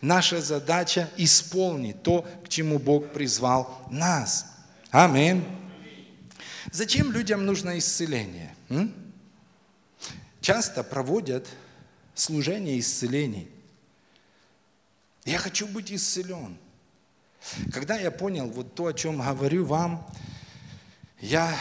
Наша 0.00 0.40
задача 0.40 1.08
исполнить 1.16 2.02
то, 2.02 2.26
к 2.44 2.48
чему 2.48 2.78
Бог 2.78 3.12
призвал 3.12 3.86
нас. 3.90 4.46
Аминь. 4.90 5.44
Зачем 6.72 7.12
людям 7.12 7.46
нужно 7.46 7.78
исцеление? 7.78 8.54
М? 8.68 8.92
Часто 10.40 10.82
проводят 10.82 11.46
служение 12.14 12.78
исцелений. 12.78 13.48
Я 15.24 15.38
хочу 15.38 15.66
быть 15.66 15.92
исцелен. 15.92 16.56
Когда 17.72 17.96
я 17.98 18.10
понял 18.10 18.48
вот 18.48 18.74
то, 18.74 18.86
о 18.86 18.92
чем 18.92 19.20
говорю 19.20 19.64
вам, 19.64 20.06
я 21.20 21.56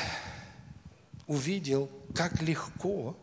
увидел, 1.28 1.90
как 2.16 2.42
легко 2.42 3.18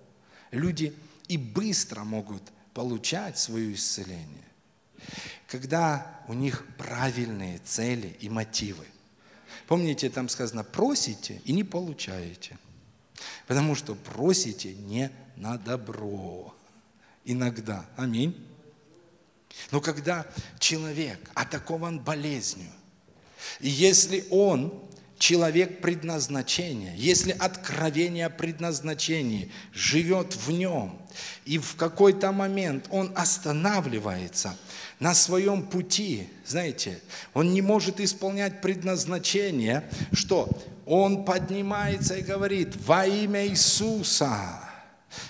люди 0.50 0.94
и 1.28 1.36
быстро 1.36 2.04
могут 2.04 2.42
получать 2.74 3.38
свое 3.38 3.72
исцеление, 3.74 4.44
когда 5.46 6.20
у 6.28 6.34
них 6.34 6.66
правильные 6.76 7.58
цели 7.58 8.16
и 8.20 8.28
мотивы. 8.28 8.84
Помните, 9.66 10.10
там 10.10 10.28
сказано, 10.28 10.64
просите 10.64 11.40
и 11.44 11.52
не 11.52 11.64
получаете. 11.64 12.58
Потому 13.46 13.74
что 13.74 13.94
просите 13.94 14.74
не 14.74 15.10
на 15.36 15.56
добро. 15.56 16.54
Иногда. 17.24 17.86
Аминь. 17.96 18.46
Но 19.70 19.80
когда 19.80 20.26
человек 20.58 21.30
атакован 21.34 22.00
болезнью, 22.00 22.70
и 23.60 23.68
если 23.68 24.26
он 24.30 24.84
человек 25.18 25.80
предназначения, 25.80 26.94
если 26.96 27.30
откровение 27.30 28.26
о 28.26 28.30
предназначении 28.30 29.50
живет 29.72 30.34
в 30.34 30.50
нем, 30.50 31.00
и 31.44 31.58
в 31.58 31.76
какой-то 31.76 32.32
момент 32.32 32.86
он 32.90 33.12
останавливается 33.14 34.56
на 35.00 35.14
своем 35.14 35.62
пути, 35.62 36.28
знаете, 36.46 37.00
он 37.32 37.52
не 37.52 37.62
может 37.62 38.00
исполнять 38.00 38.60
предназначение, 38.60 39.88
что 40.12 40.48
он 40.86 41.24
поднимается 41.24 42.14
и 42.16 42.22
говорит, 42.22 42.74
во 42.86 43.06
имя 43.06 43.46
Иисуса, 43.46 44.60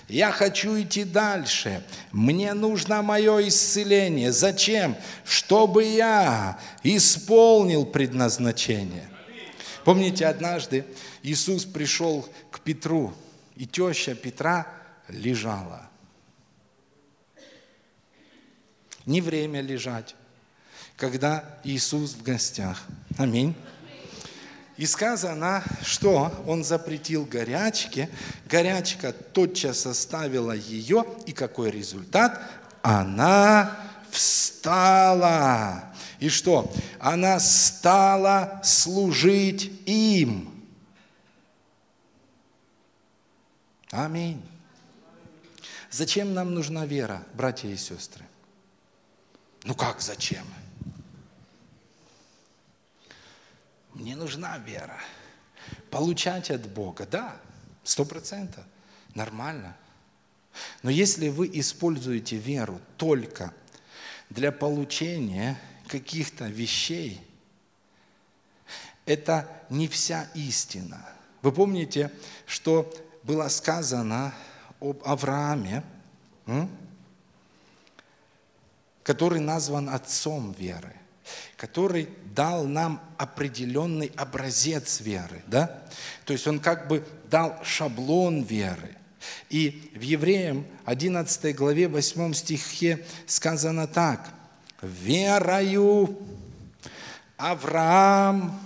я 0.07 0.31
хочу 0.31 0.79
идти 0.79 1.03
дальше. 1.03 1.83
Мне 2.11 2.53
нужно 2.53 3.01
мое 3.01 3.47
исцеление. 3.47 4.31
Зачем? 4.31 4.95
Чтобы 5.23 5.83
я 5.83 6.59
исполнил 6.83 7.85
предназначение. 7.85 9.07
Помните, 9.83 10.25
однажды 10.25 10.85
Иисус 11.21 11.65
пришел 11.65 12.27
к 12.49 12.59
Петру, 12.59 13.13
и 13.55 13.65
теща 13.65 14.15
Петра 14.15 14.67
лежала. 15.07 15.89
Не 19.05 19.21
время 19.21 19.61
лежать, 19.61 20.15
когда 20.97 21.59
Иисус 21.63 22.13
в 22.13 22.23
гостях. 22.23 22.83
Аминь. 23.17 23.55
И 24.77 24.85
сказано, 24.85 25.63
что 25.83 26.43
он 26.45 26.63
запретил 26.63 27.25
горячке, 27.25 28.09
горячка 28.45 29.13
тотчас 29.13 29.85
оставила 29.85 30.51
ее, 30.51 31.05
и 31.25 31.31
какой 31.31 31.71
результат? 31.71 32.41
Она 32.81 33.77
встала. 34.11 35.93
И 36.19 36.27
что? 36.27 36.73
Она 36.99 37.39
стала 37.39 38.59
служить 38.63 39.71
им. 39.85 40.51
Аминь. 43.91 44.41
Зачем 45.95 46.33
нам 46.33 46.53
нужна 46.53 46.85
вера, 46.85 47.25
братья 47.35 47.69
и 47.69 47.77
сестры? 47.77 48.25
Ну 49.63 49.73
как 49.75 50.01
зачем? 50.01 50.45
Мне 53.93 54.17
нужна 54.17 54.57
вера. 54.57 54.99
Получать 55.91 56.51
от 56.51 56.67
Бога, 56.67 57.07
да, 57.09 57.37
сто 57.85 58.03
процентов, 58.03 58.65
нормально. 59.13 59.73
Но 60.83 60.89
если 60.89 61.29
вы 61.29 61.49
используете 61.53 62.35
веру 62.35 62.81
только 62.97 63.53
для 64.29 64.51
получения 64.51 65.57
каких-то 65.87 66.49
вещей, 66.49 67.25
это 69.05 69.49
не 69.69 69.87
вся 69.87 70.29
истина. 70.33 71.07
Вы 71.41 71.53
помните, 71.53 72.11
что 72.45 72.93
было 73.23 73.47
сказано 73.47 74.33
об 74.91 75.01
Аврааме, 75.03 75.83
который 79.03 79.39
назван 79.39 79.89
отцом 79.89 80.51
веры, 80.53 80.93
который 81.57 82.09
дал 82.33 82.65
нам 82.65 83.01
определенный 83.17 84.11
образец 84.15 84.99
веры. 84.99 85.43
Да? 85.47 85.83
То 86.25 86.33
есть 86.33 86.47
он 86.47 86.59
как 86.59 86.87
бы 86.87 87.05
дал 87.29 87.63
шаблон 87.63 88.43
веры. 88.43 88.95
И 89.49 89.91
в 89.95 90.01
Евреям 90.01 90.65
11 90.85 91.55
главе 91.55 91.87
8 91.87 92.33
стихе 92.33 93.05
сказано 93.25 93.87
так. 93.87 94.29
«Верою 94.81 96.17
Авраам 97.37 98.59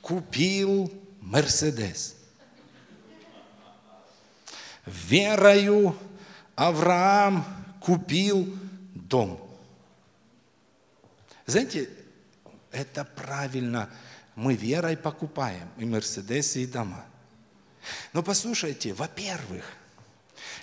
купил 0.00 0.90
Мерседес». 1.20 2.21
Верою 4.86 5.96
Авраам 6.56 7.44
купил 7.80 8.48
дом. 8.94 9.40
Знаете, 11.46 11.88
это 12.70 13.04
правильно. 13.04 13.90
Мы 14.34 14.54
верой 14.54 14.96
покупаем 14.96 15.68
и 15.76 15.84
Мерседесы, 15.84 16.62
и 16.62 16.66
дома. 16.66 17.04
Но 18.12 18.22
послушайте, 18.22 18.94
во-первых, 18.94 19.64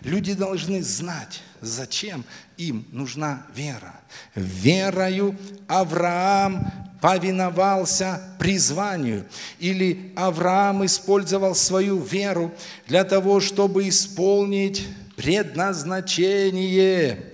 люди 0.02 0.34
должны 0.34 0.84
знать, 0.84 1.42
зачем 1.62 2.26
им 2.58 2.86
нужна 2.92 3.46
вера. 3.54 3.94
Верою 4.36 5.38
Авраам 5.68 6.72
повиновался 7.02 8.22
призванию. 8.40 9.26
Или 9.60 10.14
Авраам 10.16 10.86
использовал 10.86 11.56
свою 11.56 12.00
веру 12.00 12.54
для 12.88 13.04
того, 13.04 13.40
чтобы 13.40 13.90
исполнить 13.90 14.88
предназначение. 15.16 17.34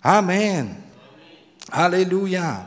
Аминь. 0.00 0.74
Аллилуйя. 1.68 2.66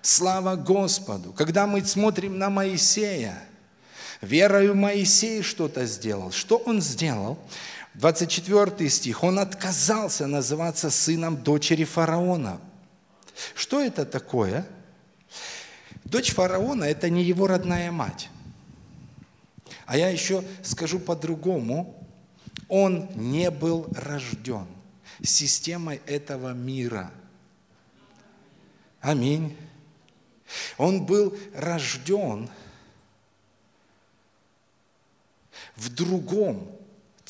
Слава 0.00 0.56
Господу! 0.56 1.32
Когда 1.32 1.66
мы 1.66 1.84
смотрим 1.84 2.38
на 2.38 2.50
Моисея, 2.50 3.42
Верою 4.20 4.74
Моисей 4.74 5.42
что-то 5.42 5.86
сделал. 5.86 6.30
Что 6.30 6.56
он 6.56 6.80
сделал? 6.80 7.38
24 7.94 8.88
стих. 8.88 9.22
Он 9.22 9.38
отказался 9.38 10.26
называться 10.26 10.90
сыном 10.90 11.36
дочери 11.36 11.84
фараона. 11.84 12.60
Что 13.54 13.80
это 13.80 14.06
такое? 14.06 14.66
Дочь 16.04 16.32
фараона– 16.32 16.84
это 16.84 17.10
не 17.10 17.22
его 17.22 17.46
родная 17.46 17.90
мать. 17.90 18.28
А 19.86 19.96
я 19.96 20.08
еще 20.08 20.44
скажу 20.62 20.98
по-другому. 20.98 22.06
Он 22.68 23.10
не 23.14 23.50
был 23.50 23.86
рожден 23.94 24.66
системой 25.22 26.00
этого 26.06 26.52
мира. 26.52 27.10
Аминь. 29.00 29.56
Он 30.78 31.04
был 31.04 31.36
рожден 31.54 32.48
в 35.76 35.88
другом 35.94 36.81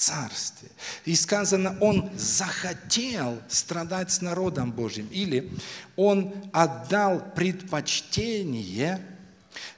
царстве. 0.02 0.68
И 1.04 1.14
сказано, 1.14 1.76
он 1.80 2.10
захотел 2.16 3.40
страдать 3.48 4.10
с 4.10 4.20
народом 4.20 4.72
Божьим. 4.72 5.08
Или 5.12 5.52
он 5.96 6.34
отдал 6.52 7.22
предпочтение 7.36 9.00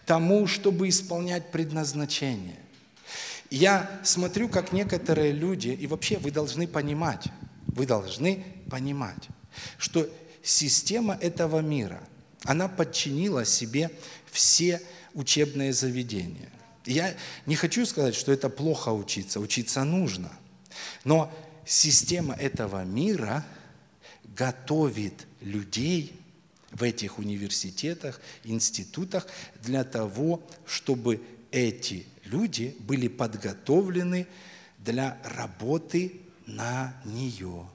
тому, 0.07 0.47
чтобы 0.47 0.89
исполнять 0.89 1.53
предназначение. 1.53 2.59
Я 3.51 4.01
смотрю, 4.03 4.49
как 4.49 4.73
некоторые 4.73 5.33
люди, 5.33 5.69
и 5.69 5.87
вообще 5.87 6.17
вы 6.17 6.31
должны 6.31 6.67
понимать, 6.67 7.27
вы 7.67 7.87
должны 7.87 8.45
понимать, 8.71 9.29
что 9.77 10.09
система 10.43 11.15
этого 11.21 11.61
мира, 11.61 12.01
она 12.45 12.69
подчинила 12.69 13.45
себе 13.45 13.91
все 14.31 14.81
учебные 15.13 15.73
заведения. 15.73 16.51
Я 16.85 17.15
не 17.47 17.57
хочу 17.57 17.87
сказать, 17.87 18.15
что 18.15 18.33
это 18.33 18.49
плохо 18.49 18.91
учиться, 18.91 19.41
учиться 19.41 19.85
нужно. 19.85 20.31
Но 21.05 21.33
система 21.65 22.35
этого 22.35 22.85
мира 22.85 23.45
готовит 24.37 25.27
людей 25.41 26.13
в 26.71 26.83
этих 26.83 27.19
университетах, 27.19 28.21
институтах 28.43 29.27
для 29.63 29.85
того, 29.85 30.43
чтобы 30.67 31.23
эти 31.51 32.07
люди 32.25 32.77
были 32.81 33.09
подготовлены 33.09 34.27
для 34.79 35.19
работы 35.25 36.21
на 36.47 37.01
нее. 37.05 37.67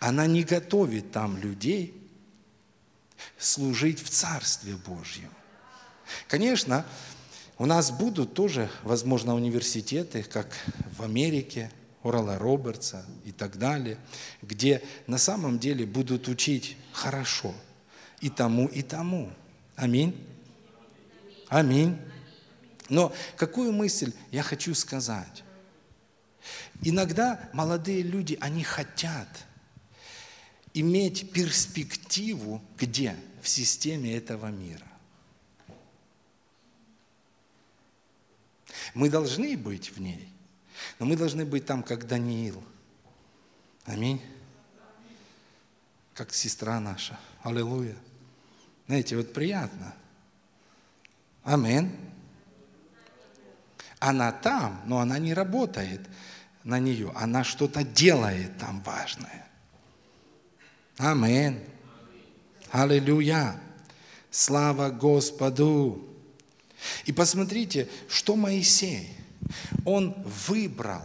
Она 0.00 0.26
не 0.26 0.42
готовит 0.42 1.12
там 1.12 1.38
людей 1.38 2.01
служить 3.38 4.02
в 4.02 4.08
Царстве 4.08 4.74
Божьем. 4.76 5.30
Конечно, 6.28 6.84
у 7.58 7.66
нас 7.66 7.90
будут 7.90 8.34
тоже, 8.34 8.70
возможно, 8.82 9.34
университеты, 9.34 10.22
как 10.22 10.48
в 10.96 11.02
Америке, 11.02 11.70
Орала 12.02 12.38
Робертса 12.38 13.06
и 13.24 13.32
так 13.32 13.58
далее, 13.58 13.96
где 14.42 14.82
на 15.06 15.18
самом 15.18 15.58
деле 15.58 15.86
будут 15.86 16.26
учить 16.28 16.76
хорошо 16.92 17.54
и 18.20 18.28
тому, 18.28 18.66
и 18.66 18.82
тому. 18.82 19.30
Аминь. 19.76 20.16
Аминь. 21.48 21.96
Но 22.88 23.12
какую 23.36 23.72
мысль 23.72 24.12
я 24.30 24.42
хочу 24.42 24.74
сказать? 24.74 25.44
Иногда 26.82 27.48
молодые 27.52 28.02
люди, 28.02 28.36
они 28.40 28.64
хотят 28.64 29.28
иметь 30.74 31.32
перспективу 31.32 32.62
где? 32.78 33.16
В 33.42 33.48
системе 33.48 34.16
этого 34.16 34.46
мира. 34.46 34.86
Мы 38.94 39.10
должны 39.10 39.56
быть 39.56 39.90
в 39.90 40.00
ней, 40.00 40.28
но 40.98 41.06
мы 41.06 41.16
должны 41.16 41.44
быть 41.44 41.66
там, 41.66 41.82
как 41.82 42.06
Даниил. 42.06 42.62
Аминь. 43.84 44.22
Как 46.14 46.32
сестра 46.32 46.78
наша. 46.78 47.18
Аллилуйя. 47.42 47.96
Знаете, 48.86 49.16
вот 49.16 49.32
приятно. 49.32 49.94
Аминь. 51.42 51.90
Она 53.98 54.32
там, 54.32 54.82
но 54.86 54.98
она 54.98 55.18
не 55.18 55.32
работает 55.32 56.00
на 56.64 56.78
нее. 56.78 57.12
Она 57.14 57.44
что-то 57.44 57.82
делает 57.82 58.58
там 58.58 58.82
важное. 58.82 59.48
Аминь. 61.02 61.58
Аллилуйя. 62.70 63.60
Слава 64.30 64.88
Господу. 64.90 66.00
И 67.06 67.12
посмотрите, 67.12 67.88
что 68.08 68.36
Моисей, 68.36 69.10
он 69.84 70.14
выбрал, 70.46 71.02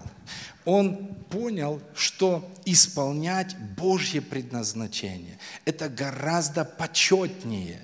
он 0.66 1.16
понял, 1.32 1.82
что 1.96 2.48
исполнять 2.64 3.58
Божье 3.76 4.22
предназначение– 4.22 5.40
это 5.66 5.90
гораздо 5.90 6.64
почетнее, 6.64 7.82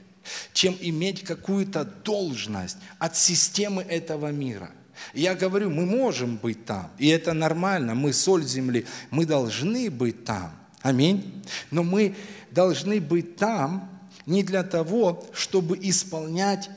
чем 0.53 0.78
иметь 0.80 1.24
какую-то 1.24 1.84
должность 1.84 2.78
от 2.99 3.18
системы 3.18 3.82
этого 3.82 4.32
мира. 4.32 4.70
Я 5.16 5.34
говорю, 5.34 5.72
мы 5.72 5.88
можем 5.88 6.38
быть 6.38 6.64
там, 6.64 6.91
и 6.99 7.07
это 7.07 7.34
нормально, 7.34 7.95
мы 7.95 8.14
соль 8.14 8.43
земли, 8.43 8.86
мы 9.09 9.26
должны 9.26 9.89
быть 9.89 10.26
там. 10.26 10.62
Аминь. 10.84 11.44
Но 11.72 11.82
мы 11.82 12.16
должны 12.52 13.02
быть 13.02 13.38
там 13.38 13.90
не 14.28 14.44
для 14.44 14.64
того, 14.64 15.26
чтобы 15.34 15.80
исполнять 15.82 16.70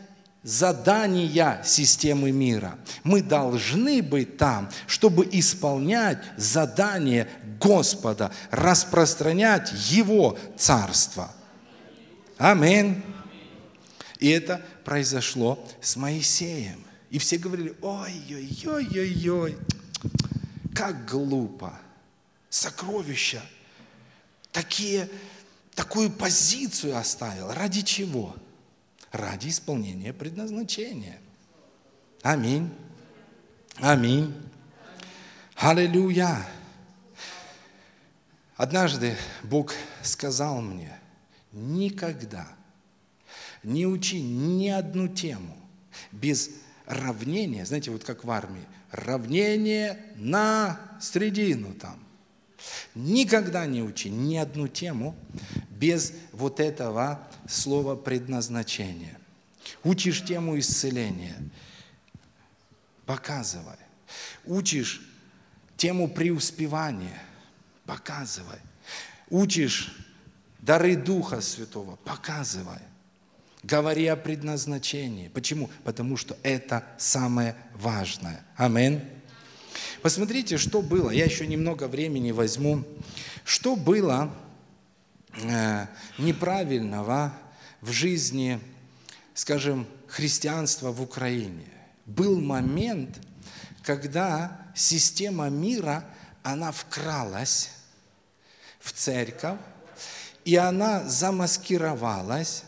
задания 0.42 1.60
системы 1.64 2.30
мира. 2.30 2.78
Мы 3.02 3.20
должны 3.20 4.00
быть 4.02 4.36
там, 4.36 4.70
чтобы 4.86 5.28
исполнять 5.32 6.18
задание 6.36 7.28
Господа, 7.60 8.30
распространять 8.52 9.72
Его 9.90 10.38
Царство. 10.56 11.32
Аминь. 12.38 13.02
И 14.20 14.30
это 14.30 14.62
произошло 14.84 15.58
с 15.80 15.96
Моисеем. 15.96 16.84
И 17.10 17.18
все 17.18 17.38
говорили, 17.38 17.74
ой-ой-ой-ой-ой, 17.82 19.56
как 20.74 21.10
глупо. 21.10 21.72
Сокровища. 22.50 23.42
Такие, 24.56 25.10
такую 25.74 26.10
позицию 26.10 26.96
оставил. 26.96 27.52
Ради 27.52 27.82
чего? 27.82 28.34
ради 29.16 29.48
исполнения 29.48 30.12
предназначения. 30.12 31.18
Аминь. 32.22 32.70
Аминь. 33.76 34.34
Аллилуйя. 35.56 36.46
Однажды 38.56 39.16
Бог 39.42 39.74
сказал 40.02 40.60
мне, 40.60 40.98
никогда 41.52 42.48
не 43.62 43.86
учи 43.86 44.20
ни 44.20 44.68
одну 44.68 45.08
тему 45.08 45.56
без 46.12 46.50
равнения, 46.86 47.66
знаете, 47.66 47.90
вот 47.90 48.04
как 48.04 48.24
в 48.24 48.30
армии, 48.30 48.64
равнение 48.90 49.98
на 50.16 50.80
средину 51.00 51.74
там. 51.74 52.05
Никогда 52.94 53.66
не 53.66 53.82
учи 53.82 54.10
ни 54.10 54.36
одну 54.36 54.68
тему 54.68 55.16
без 55.70 56.12
вот 56.32 56.60
этого 56.60 57.28
слова 57.48 57.96
предназначения. 57.96 59.18
Учишь 59.84 60.24
тему 60.24 60.58
исцеления, 60.58 61.36
показывай. 63.04 63.76
Учишь 64.44 65.02
тему 65.76 66.08
преуспевания, 66.08 67.20
показывай. 67.84 68.58
Учишь 69.28 69.94
дары 70.60 70.96
Духа 70.96 71.40
Святого, 71.40 71.96
показывай. 71.96 72.78
Говори 73.62 74.06
о 74.06 74.16
предназначении. 74.16 75.28
Почему? 75.28 75.68
Потому 75.82 76.16
что 76.16 76.36
это 76.44 76.84
самое 76.98 77.56
важное. 77.74 78.44
Аминь. 78.56 79.00
Посмотрите, 80.02 80.58
что 80.58 80.82
было. 80.82 81.10
Я 81.10 81.24
еще 81.24 81.46
немного 81.46 81.88
времени 81.88 82.30
возьму. 82.30 82.84
Что 83.44 83.76
было 83.76 84.32
Э, 85.42 85.86
неправильного 86.16 87.34
в 87.82 87.90
жизни, 87.90 88.58
скажем, 89.34 89.86
христианства 90.08 90.90
в 90.90 91.02
Украине. 91.02 91.66
Был 92.06 92.40
момент, 92.40 93.18
когда 93.82 94.58
система 94.74 95.50
мира, 95.50 96.04
она 96.42 96.72
вкралась 96.72 97.70
в 98.80 98.92
церковь, 98.92 99.58
и 100.46 100.56
она 100.56 101.06
замаскировалась, 101.06 102.64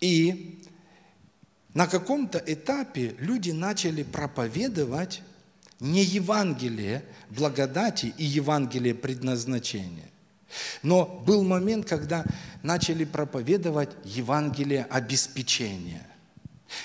и 0.00 0.62
на 1.72 1.86
каком-то 1.86 2.42
этапе 2.44 3.16
люди 3.18 3.50
начали 3.50 4.02
проповедовать 4.02 5.22
не 5.82 6.04
Евангелие 6.04 7.04
благодати 7.28 8.14
и 8.16 8.24
Евангелие 8.24 8.94
предназначения, 8.94 10.08
но 10.82 11.06
был 11.26 11.42
момент, 11.42 11.86
когда 11.86 12.24
начали 12.62 13.04
проповедовать 13.04 13.90
Евангелие 14.04 14.86
обеспечения. 14.88 16.06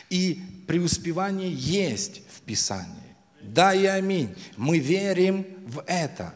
И 0.09 0.41
преуспевание 0.67 1.51
есть 1.53 2.21
в 2.35 2.41
Писании. 2.41 3.15
Да 3.41 3.73
и 3.73 3.85
аминь. 3.85 4.35
Мы 4.57 4.79
верим 4.79 5.45
в 5.65 5.83
это. 5.85 6.33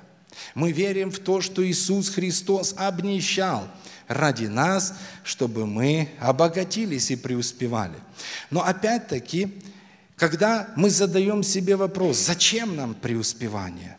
Мы 0.56 0.72
верим 0.72 1.12
в 1.12 1.20
то, 1.20 1.42
что 1.42 1.66
Иисус 1.66 2.10
Христос 2.10 2.74
обнищал 2.78 3.68
ради 4.08 4.46
нас, 4.46 4.98
чтобы 5.24 5.66
мы 5.66 6.10
обогатились 6.20 7.12
и 7.12 7.16
преуспевали. 7.16 7.98
Но 8.50 8.64
опять-таки, 8.64 9.62
когда 10.22 10.72
мы 10.76 10.92
задаем 10.92 11.42
себе 11.42 11.76
вопрос, 11.76 12.18
зачем 12.20 12.76
нам 12.76 12.94
преуспевание? 12.94 13.98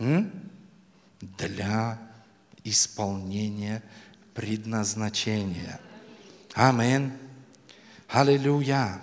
М? 0.00 0.32
Для 1.20 2.00
исполнения 2.64 3.80
предназначения. 4.34 5.78
Амин. 6.52 7.12
Аллилуйя. 8.08 9.00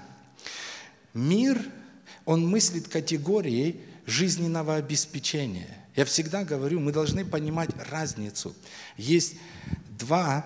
Мир, 1.14 1.62
он 2.26 2.46
мыслит 2.46 2.90
категорией 2.90 3.80
жизненного 4.06 4.76
обеспечения. 4.76 5.70
Я 5.96 6.04
всегда 6.04 6.44
говорю, 6.44 6.82
мы 6.82 6.92
должны 6.92 7.24
понимать 7.24 7.70
разницу. 7.90 8.54
Есть 8.98 9.36
два 9.98 10.46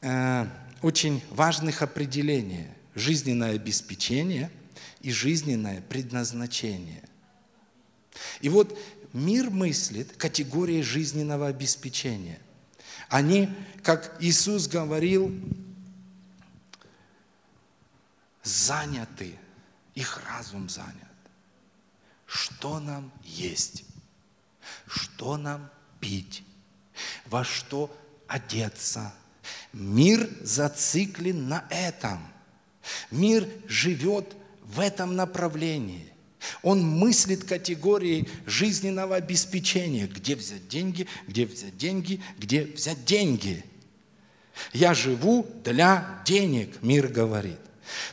э, 0.00 0.46
очень 0.80 1.22
важных 1.28 1.82
определения. 1.82 2.74
Жизненное 2.94 3.56
обеспечение 3.56 4.50
и 5.00 5.10
жизненное 5.10 5.80
предназначение. 5.82 7.02
И 8.40 8.48
вот 8.48 8.78
мир 9.12 9.50
мыслит 9.50 10.16
категорией 10.16 10.82
жизненного 10.82 11.48
обеспечения. 11.48 12.40
Они, 13.08 13.48
как 13.82 14.16
Иисус 14.20 14.66
говорил, 14.66 15.32
заняты, 18.42 19.34
их 19.94 20.22
разум 20.26 20.68
занят. 20.68 20.94
Что 22.26 22.78
нам 22.80 23.10
есть? 23.24 23.84
Что 24.86 25.36
нам 25.36 25.70
пить? 26.00 26.44
Во 27.26 27.44
что 27.44 27.96
одеться? 28.26 29.14
Мир 29.72 30.28
зациклен 30.42 31.48
на 31.48 31.66
этом. 31.70 32.26
Мир 33.10 33.48
живет 33.66 34.34
в 34.68 34.80
этом 34.80 35.16
направлении. 35.16 36.06
Он 36.62 36.86
мыслит 36.86 37.44
категорией 37.44 38.28
жизненного 38.46 39.16
обеспечения. 39.16 40.06
Где 40.06 40.36
взять 40.36 40.68
деньги, 40.68 41.08
где 41.26 41.46
взять 41.46 41.76
деньги, 41.76 42.20
где 42.38 42.62
взять 42.62 43.04
деньги. 43.04 43.64
Я 44.72 44.94
живу 44.94 45.46
для 45.64 46.22
денег, 46.24 46.82
мир 46.82 47.08
говорит. 47.08 47.58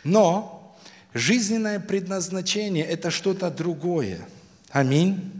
Но 0.03 0.75
жизненное 1.13 1.79
предназначение– 1.79 2.85
это 2.87 3.11
что-то 3.11 3.51
другое. 3.51 4.27
Аминь. 4.69 5.31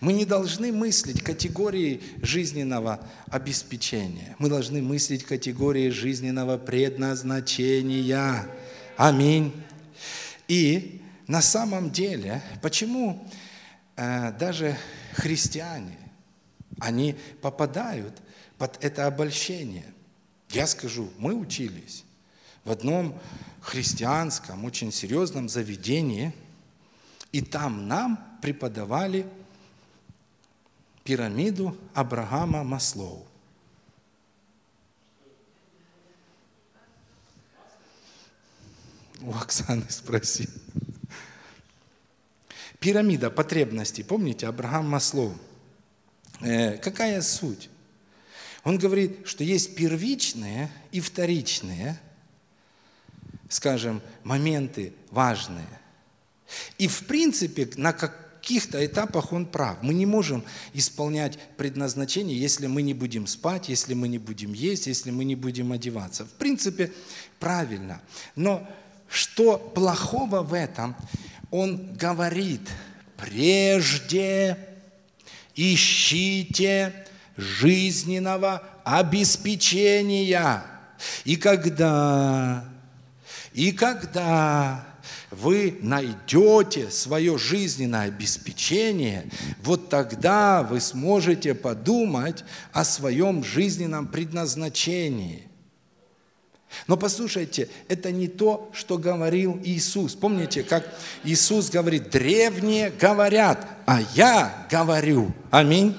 Мы 0.00 0.14
не 0.14 0.24
должны 0.24 0.72
мыслить 0.72 1.22
категории 1.22 2.00
жизненного 2.22 3.00
обеспечения. 3.28 4.34
Мы 4.38 4.48
должны 4.48 4.80
мыслить 4.80 5.24
категории 5.24 5.90
жизненного 5.90 6.56
предназначения. 6.56 8.46
Аминь. 8.96 9.52
И 10.50 11.00
на 11.28 11.42
самом 11.42 11.92
деле, 11.92 12.42
почему 12.60 13.24
э, 13.94 14.32
даже 14.32 14.76
христиане, 15.12 15.96
они 16.80 17.14
попадают 17.40 18.20
под 18.58 18.82
это 18.82 19.06
обольщение? 19.06 19.86
Я 20.48 20.66
скажу, 20.66 21.08
мы 21.18 21.34
учились 21.34 22.04
в 22.64 22.72
одном 22.72 23.16
христианском, 23.60 24.64
очень 24.64 24.90
серьезном 24.90 25.48
заведении, 25.48 26.32
и 27.30 27.42
там 27.42 27.86
нам 27.86 28.18
преподавали 28.42 29.28
пирамиду 31.04 31.78
Абрахама 31.94 32.64
Маслоу. 32.64 33.24
У 39.22 39.32
Оксаны 39.32 39.84
спроси. 39.88 40.48
Пирамида 42.78 43.30
потребностей. 43.30 44.02
Помните, 44.02 44.46
Абрахам 44.46 44.88
Маслоу? 44.88 45.36
Э, 46.40 46.78
какая 46.78 47.20
суть? 47.20 47.68
Он 48.64 48.78
говорит, 48.78 49.26
что 49.26 49.44
есть 49.44 49.74
первичные 49.74 50.70
и 50.90 51.00
вторичные, 51.00 52.00
скажем, 53.48 54.00
моменты 54.24 54.94
важные. 55.10 55.68
И 56.78 56.88
в 56.88 57.06
принципе 57.06 57.68
на 57.76 57.92
каких-то 57.92 58.84
этапах 58.84 59.32
он 59.32 59.44
прав. 59.44 59.82
Мы 59.82 59.92
не 59.92 60.06
можем 60.06 60.44
исполнять 60.72 61.38
предназначение, 61.56 62.38
если 62.38 62.66
мы 62.66 62.80
не 62.82 62.94
будем 62.94 63.26
спать, 63.26 63.68
если 63.68 63.92
мы 63.92 64.08
не 64.08 64.18
будем 64.18 64.54
есть, 64.54 64.86
если 64.86 65.10
мы 65.10 65.24
не 65.24 65.36
будем 65.36 65.72
одеваться. 65.72 66.24
В 66.24 66.32
принципе, 66.32 66.92
правильно. 67.38 68.00
Но 68.34 68.66
что 69.10 69.58
плохого 69.58 70.42
в 70.42 70.54
этом? 70.54 70.94
Он 71.50 71.94
говорит, 71.94 72.62
прежде 73.16 74.56
ищите 75.56 77.06
жизненного 77.36 78.62
обеспечения. 78.84 80.62
И 81.24 81.36
когда, 81.36 82.64
и 83.52 83.72
когда 83.72 84.86
вы 85.30 85.78
найдете 85.82 86.90
свое 86.90 87.36
жизненное 87.36 88.08
обеспечение, 88.08 89.28
вот 89.62 89.88
тогда 89.88 90.62
вы 90.62 90.80
сможете 90.80 91.54
подумать 91.54 92.44
о 92.72 92.84
своем 92.84 93.42
жизненном 93.42 94.06
предназначении. 94.06 95.49
Но 96.87 96.97
послушайте, 96.97 97.69
это 97.87 98.11
не 98.11 98.27
то, 98.27 98.69
что 98.73 98.97
говорил 98.97 99.59
Иисус. 99.63 100.13
Помните, 100.13 100.61
как 100.63 100.87
Иисус 101.23 101.69
говорит, 101.69 102.09
древние 102.09 102.91
говорят, 102.91 103.67
а 103.85 104.01
я 104.13 104.67
говорю. 104.69 105.31
Аминь. 105.51 105.97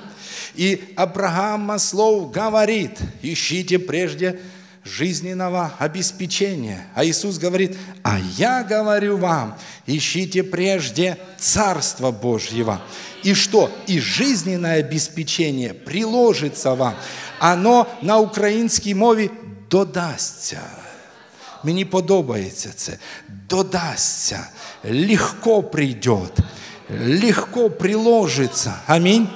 И 0.55 0.93
Абрахам 0.97 1.63
Маслоу 1.63 2.27
говорит, 2.27 2.99
ищите 3.23 3.79
прежде 3.79 4.41
жизненного 4.85 5.73
обеспечения. 5.79 6.87
А 6.95 7.05
Иисус 7.05 7.39
говорит, 7.39 7.77
а 8.03 8.19
я 8.37 8.63
говорю 8.63 9.17
вам, 9.17 9.59
ищите 9.87 10.45
прежде 10.45 11.19
Царство 11.39 12.13
Божьего. 12.13 12.81
И 13.25 13.35
что? 13.35 13.71
И 13.89 13.99
жизненное 13.99 14.79
обеспечение 14.81 15.75
приложится 15.75 16.75
вам. 16.75 16.95
Оно 17.39 17.87
на 18.03 18.19
українській 18.19 18.95
мові 18.95 19.31
додасться. 19.72 20.62
Мені 21.64 21.86
подобається 21.86 22.70
це. 22.76 22.98
Додасться. 23.50 24.48
Легко 24.86 25.64
придет. 25.64 26.38
Легко 26.90 27.70
приложится. 27.70 28.82
Аминь. 28.88 29.28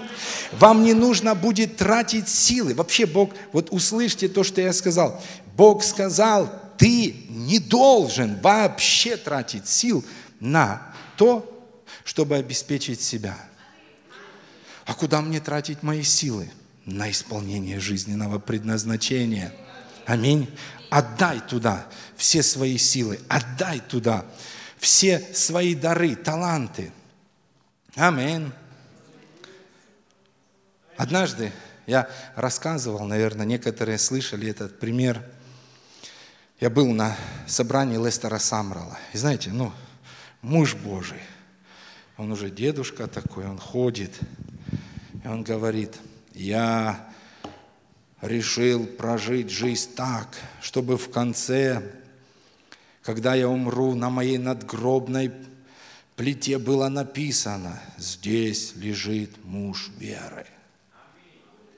Вам 0.59 0.83
не 0.83 0.93
нужно 0.93 1.36
будет 1.36 1.77
тратить 1.77 2.27
силы. 2.27 2.73
Вообще 2.73 3.05
Бог, 3.05 3.29
вот 3.51 3.67
услышьте 3.71 4.27
то, 4.27 4.43
что 4.43 4.61
я 4.61 4.73
сказал. 4.73 5.21
Бог 5.55 5.83
сказал, 5.83 6.49
ты 6.77 7.15
не 7.29 7.59
должен 7.59 8.39
вообще 8.41 9.17
тратить 9.17 9.67
сил 9.67 10.03
на 10.39 10.81
то, 11.17 11.43
чтобы 12.03 12.36
обеспечить 12.36 13.01
себя. 13.01 13.38
А 14.86 14.93
куда 14.93 15.21
мне 15.21 15.39
тратить 15.39 15.83
мои 15.83 16.03
силы? 16.03 16.49
На 16.86 17.09
исполнение 17.09 17.79
жизненного 17.79 18.39
предназначения. 18.39 19.51
Аминь. 20.05 20.49
Отдай 20.89 21.41
туда 21.41 21.87
все 22.15 22.43
свои 22.43 22.77
силы, 22.77 23.19
отдай 23.27 23.79
туда 23.79 24.25
все 24.77 25.19
свои 25.33 25.73
дары, 25.73 26.15
таланты. 26.15 26.91
Аминь. 27.95 28.51
Однажды 30.95 31.51
я 31.87 32.09
рассказывал, 32.35 33.05
наверное, 33.05 33.45
некоторые 33.45 33.97
слышали 33.97 34.47
этот 34.47 34.79
пример. 34.79 35.23
Я 36.59 36.69
был 36.69 36.91
на 36.91 37.17
собрании 37.47 37.97
Лестера 37.97 38.37
Самрала. 38.37 38.97
И 39.13 39.17
знаете, 39.17 39.49
ну, 39.51 39.73
муж 40.41 40.75
Божий, 40.75 41.21
он 42.17 42.31
уже 42.31 42.49
дедушка 42.49 43.07
такой, 43.07 43.45
он 43.45 43.57
ходит. 43.57 44.13
И 45.23 45.27
он 45.27 45.43
говорит, 45.43 45.95
я 46.33 47.09
решил 48.26 48.86
прожить 48.86 49.49
жизнь 49.49 49.93
так, 49.95 50.36
чтобы 50.61 50.97
в 50.97 51.09
конце, 51.09 51.82
когда 53.01 53.36
я 53.36 53.47
умру, 53.47 53.95
на 53.95 54.09
моей 54.09 54.38
надгробной 54.38 55.32
плите 56.15 56.57
было 56.57 56.89
написано, 56.89 57.80
здесь 57.97 58.76
лежит 58.76 59.43
муж 59.43 59.91
веры. 59.97 60.47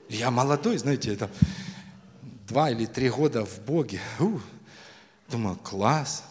Я 0.08 0.30
молодой, 0.30 0.78
знаете, 0.78 1.12
это 1.12 1.30
два 2.46 2.70
или 2.70 2.86
три 2.86 3.10
года 3.10 3.44
в 3.44 3.60
Боге. 3.60 4.00
У, 4.18 4.40
думаю, 5.28 5.56
класс. 5.56 6.24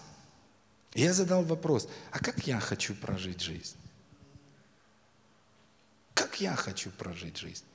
И 0.93 1.01
я 1.01 1.13
задал 1.13 1.43
вопрос, 1.43 1.87
а 2.11 2.17
как 2.17 2.47
я 2.47 2.59
хочу 2.59 2.95
прожить 2.95 3.41
жизнь? 3.41 3.75
Как 6.15 6.41
я 6.41 6.55
хочу 6.55 6.89
прожить 6.89 7.37
жизнь? 7.37 7.66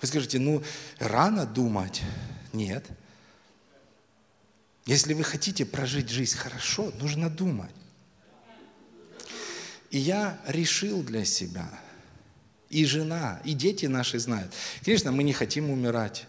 Вы 0.00 0.08
скажете, 0.08 0.38
ну, 0.38 0.62
рано 0.98 1.46
думать. 1.46 2.02
Нет. 2.52 2.84
Если 4.86 5.14
вы 5.14 5.22
хотите 5.22 5.64
прожить 5.64 6.08
жизнь 6.08 6.36
хорошо, 6.36 6.92
нужно 6.98 7.30
думать. 7.30 7.70
И 9.90 9.98
я 9.98 10.40
решил 10.46 11.02
для 11.02 11.24
себя, 11.24 11.68
и 12.68 12.84
жена, 12.84 13.40
и 13.44 13.52
дети 13.52 13.86
наши 13.86 14.18
знают. 14.18 14.52
Конечно, 14.84 15.10
мы 15.10 15.24
не 15.24 15.32
хотим 15.32 15.70
умирать. 15.70 16.26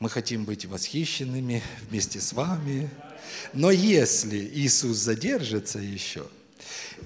Мы 0.00 0.10
хотим 0.10 0.44
быть 0.44 0.66
восхищенными 0.66 1.62
вместе 1.88 2.20
с 2.20 2.32
вами. 2.32 2.90
Но 3.54 3.70
если 3.70 4.38
Иисус 4.38 4.98
задержится 4.98 5.78
еще, 5.78 6.26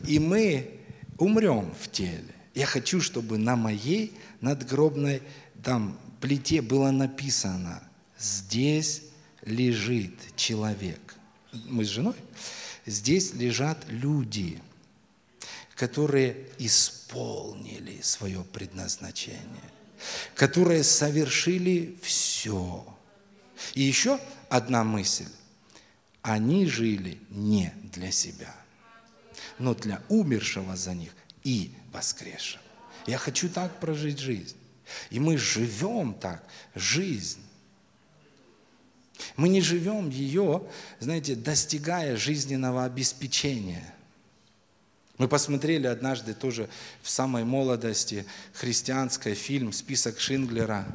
и 0.06 0.18
мы 0.18 0.80
умрем 1.16 1.72
в 1.80 1.90
теле, 1.90 2.34
я 2.54 2.66
хочу, 2.66 3.00
чтобы 3.00 3.38
на 3.38 3.54
моей 3.54 4.16
надгробной 4.40 5.22
там 5.62 5.98
плите 6.20 6.62
было 6.62 6.90
написано, 6.90 7.82
здесь 8.18 9.02
лежит 9.42 10.14
человек. 10.36 11.14
Мы 11.52 11.84
с 11.84 11.88
женой. 11.88 12.14
Здесь 12.86 13.34
лежат 13.34 13.84
люди, 13.88 14.60
которые 15.74 16.48
исполнили 16.58 18.00
свое 18.02 18.44
предназначение, 18.44 19.70
которые 20.34 20.84
совершили 20.84 21.96
все. 22.02 22.84
И 23.74 23.82
еще 23.82 24.18
одна 24.48 24.84
мысль. 24.84 25.28
Они 26.22 26.66
жили 26.66 27.18
не 27.30 27.72
для 27.92 28.10
себя, 28.10 28.54
но 29.58 29.74
для 29.74 30.02
умершего 30.08 30.76
за 30.76 30.94
них 30.94 31.12
и 31.44 31.72
воскресшего. 31.92 32.62
Я 33.06 33.16
хочу 33.18 33.48
так 33.48 33.80
прожить 33.80 34.18
жизнь. 34.18 34.57
И 35.10 35.20
мы 35.20 35.36
живем 35.36 36.14
так, 36.14 36.44
жизнь. 36.74 37.40
Мы 39.36 39.48
не 39.48 39.60
живем 39.60 40.10
ее, 40.10 40.62
знаете, 41.00 41.34
достигая 41.34 42.16
жизненного 42.16 42.84
обеспечения. 42.84 43.94
Мы 45.18 45.26
посмотрели 45.26 45.88
однажды 45.88 46.32
тоже 46.32 46.68
в 47.02 47.10
самой 47.10 47.44
молодости 47.44 48.24
христианский 48.52 49.34
фильм 49.34 49.72
«Список 49.72 50.20
Шинглера». 50.20 50.86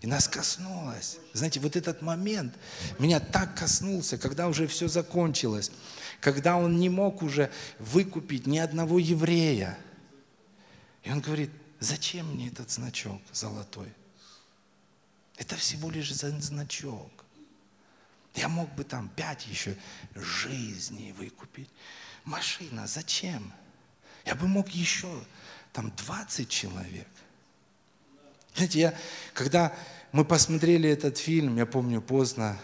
И 0.00 0.06
нас 0.06 0.28
коснулось. 0.28 1.18
Знаете, 1.32 1.60
вот 1.60 1.76
этот 1.76 2.00
момент 2.00 2.54
меня 2.98 3.20
так 3.20 3.54
коснулся, 3.56 4.18
когда 4.18 4.48
уже 4.48 4.66
все 4.66 4.88
закончилось, 4.88 5.70
когда 6.20 6.56
он 6.56 6.78
не 6.78 6.88
мог 6.88 7.22
уже 7.22 7.50
выкупить 7.78 8.46
ни 8.46 8.58
одного 8.58 8.98
еврея. 8.98 9.78
И 11.02 11.10
он 11.10 11.20
говорит, 11.20 11.50
зачем 11.80 12.32
мне 12.34 12.48
этот 12.48 12.70
значок 12.70 13.20
золотой? 13.32 13.92
Это 15.36 15.56
всего 15.56 15.90
лишь 15.90 16.12
значок. 16.12 17.24
Я 18.34 18.48
мог 18.48 18.72
бы 18.74 18.84
там 18.84 19.08
пять 19.08 19.46
еще 19.46 19.76
жизней 20.14 21.12
выкупить. 21.12 21.68
Машина, 22.24 22.86
зачем? 22.86 23.52
Я 24.24 24.34
бы 24.34 24.46
мог 24.46 24.68
еще 24.70 25.24
там 25.72 25.92
20 25.96 26.48
человек. 26.48 27.08
Знаете, 28.54 28.80
я, 28.80 28.94
когда 29.34 29.74
мы 30.12 30.24
посмотрели 30.24 30.88
этот 30.88 31.18
фильм, 31.18 31.56
я 31.56 31.66
помню 31.66 32.00
поздно, 32.00 32.58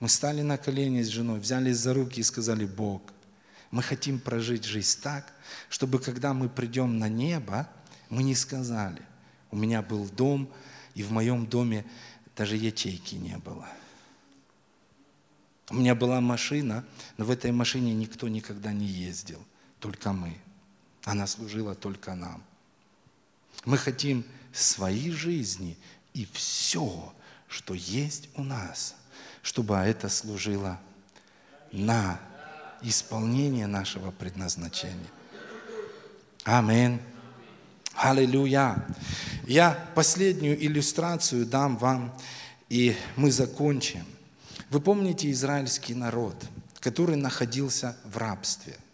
мы 0.00 0.08
стали 0.08 0.42
на 0.42 0.58
колени 0.58 1.02
с 1.02 1.08
женой, 1.08 1.38
взялись 1.38 1.76
за 1.76 1.94
руки 1.94 2.20
и 2.20 2.24
сказали, 2.24 2.64
Бог, 2.64 3.02
мы 3.70 3.82
хотим 3.82 4.18
прожить 4.18 4.64
жизнь 4.64 4.98
так, 5.00 5.32
чтобы 5.68 6.00
когда 6.00 6.34
мы 6.34 6.48
придем 6.48 6.98
на 6.98 7.08
небо, 7.08 7.68
мы 8.10 8.22
не 8.22 8.34
сказали, 8.34 9.02
у 9.50 9.56
меня 9.56 9.80
был 9.82 10.08
дом, 10.08 10.50
и 10.94 11.02
в 11.02 11.12
моем 11.12 11.46
доме 11.46 11.86
даже 12.36 12.56
ячейки 12.56 13.14
не 13.14 13.38
было. 13.38 13.68
У 15.70 15.74
меня 15.74 15.94
была 15.94 16.20
машина, 16.20 16.84
но 17.16 17.24
в 17.24 17.30
этой 17.30 17.52
машине 17.52 17.94
никто 17.94 18.28
никогда 18.28 18.72
не 18.72 18.86
ездил, 18.86 19.44
только 19.78 20.12
мы. 20.12 20.36
Она 21.04 21.26
служила 21.26 21.74
только 21.74 22.14
нам. 22.14 22.42
Мы 23.64 23.78
хотим 23.78 24.24
своей 24.52 25.12
жизни 25.12 25.76
и 26.12 26.26
все, 26.32 27.14
что 27.46 27.74
есть 27.74 28.28
у 28.34 28.42
нас, 28.42 28.96
чтобы 29.42 29.76
это 29.76 30.08
служило 30.08 30.80
на 31.70 32.20
исполнение 32.82 33.68
нашего 33.68 34.10
предназначения. 34.10 35.10
Аминь. 36.44 37.00
Аллилуйя. 38.02 38.86
Я 39.46 39.88
последнюю 39.94 40.62
иллюстрацию 40.64 41.44
дам 41.46 41.76
вам, 41.76 42.16
и 42.68 42.96
мы 43.16 43.30
закончим. 43.30 44.04
Вы 44.70 44.80
помните 44.80 45.30
израильский 45.30 45.94
народ, 45.94 46.36
который 46.80 47.16
находился 47.16 47.96
в 48.04 48.16
рабстве– 48.16 48.76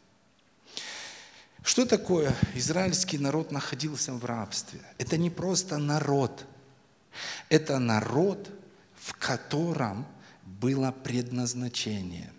что 1.67 1.85
такое 1.85 2.33
израильский 2.55 3.19
народ 3.19 3.51
находился 3.51 4.13
в 4.13 4.25
рабстве? 4.25 4.81
Это 4.99 5.17
не 5.19 5.31
просто 5.31 5.79
народ. 5.79 6.47
Это 7.49 7.81
народ, 7.81 8.49
в 8.95 9.15
котором 9.15 10.07
было 10.45 10.93
предназначение. 10.93 12.33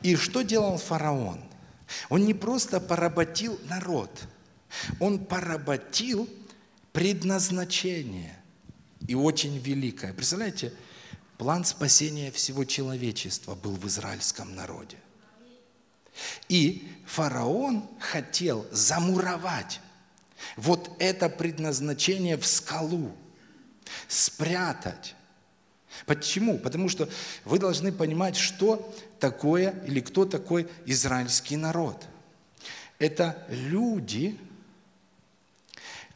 И 0.00 0.14
что 0.14 0.42
делал 0.42 0.78
фараон? 0.78 1.42
Он 2.08 2.24
не 2.24 2.34
просто 2.34 2.78
поработил 2.78 3.58
народ, 3.68 4.28
он 5.00 5.24
поработил 5.24 6.28
предназначение. 6.92 8.38
И 9.08 9.14
очень 9.14 9.58
великое. 9.58 10.12
Представляете, 10.12 10.72
план 11.38 11.64
спасения 11.64 12.30
всего 12.30 12.64
человечества 12.64 13.54
был 13.54 13.72
в 13.72 13.86
израильском 13.88 14.54
народе. 14.54 14.96
И 16.48 16.88
фараон 17.06 17.88
хотел 17.98 18.66
замуровать 18.70 19.80
вот 20.56 20.90
это 20.98 21.28
предназначение 21.28 22.36
в 22.36 22.46
скалу, 22.46 23.12
спрятать. 24.08 25.14
Почему? 26.06 26.58
Потому 26.58 26.88
что 26.88 27.08
вы 27.44 27.58
должны 27.58 27.92
понимать, 27.92 28.36
что 28.36 28.94
такое 29.18 29.82
или 29.86 30.00
кто 30.00 30.24
такой 30.24 30.68
израильский 30.86 31.56
народ. 31.56 32.06
Это 32.98 33.46
люди, 33.48 34.38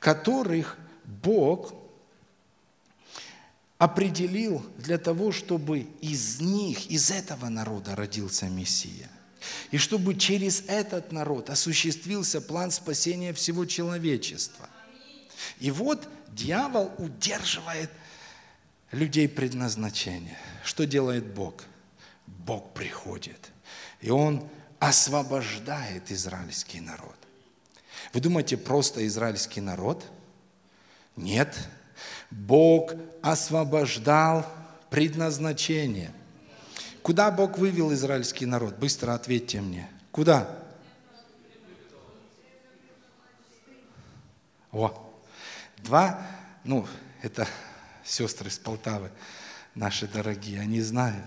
которых 0.06 0.78
Бог 1.04 1.74
определил 3.76 4.64
для 4.78 4.98
того, 4.98 5.32
чтобы 5.32 5.80
из 6.00 6.40
них, 6.40 6.88
из 6.88 7.10
этого 7.10 7.48
народа 7.48 7.96
родился 7.96 8.48
Мессия. 8.48 9.10
И 9.72 9.78
чтобы 9.78 10.14
через 10.14 10.62
этот 10.68 11.10
народ 11.10 11.50
осуществился 11.50 12.40
план 12.40 12.70
спасения 12.70 13.32
всего 13.32 13.66
человечества. 13.66 14.68
И 15.58 15.72
вот 15.72 16.08
дьявол 16.28 16.92
удерживает 16.98 17.90
людей 18.92 19.28
предназначения. 19.28 20.38
Что 20.62 20.86
делает 20.86 21.26
Бог? 21.26 21.64
Бог 22.28 22.74
приходит, 22.74 23.50
и 24.00 24.10
Он 24.10 24.48
освобождает 24.78 26.12
израильский 26.12 26.78
народ. 26.78 27.16
Вы 28.12 28.20
думаете, 28.20 28.56
просто 28.56 29.06
израильский 29.06 29.60
народ? 29.60 30.04
Нет. 31.16 31.56
Бог 32.30 32.92
освобождал 33.22 34.46
предназначение– 34.90 36.12
Куда 37.06 37.30
Бог 37.30 37.56
вывел 37.56 37.94
израильский 37.94 38.46
народ? 38.46 38.78
Быстро 38.78 39.14
ответьте 39.14 39.60
мне. 39.60 39.88
Куда? 40.10 40.58
О, 44.72 45.14
два, 45.76 46.26
ну, 46.64 46.84
это 47.22 47.46
сестры 48.04 48.48
из 48.48 48.58
Полтавы, 48.58 49.12
наши 49.76 50.08
дорогие, 50.08 50.60
они 50.60 50.80
знают. 50.80 51.24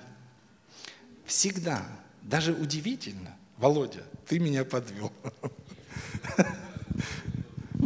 Всегда, 1.26 1.82
даже 2.24 2.52
удивительно, 2.52 3.34
Володя, 3.56 4.04
ты 4.28 4.38
меня 4.38 4.66
подвел. 4.66 5.14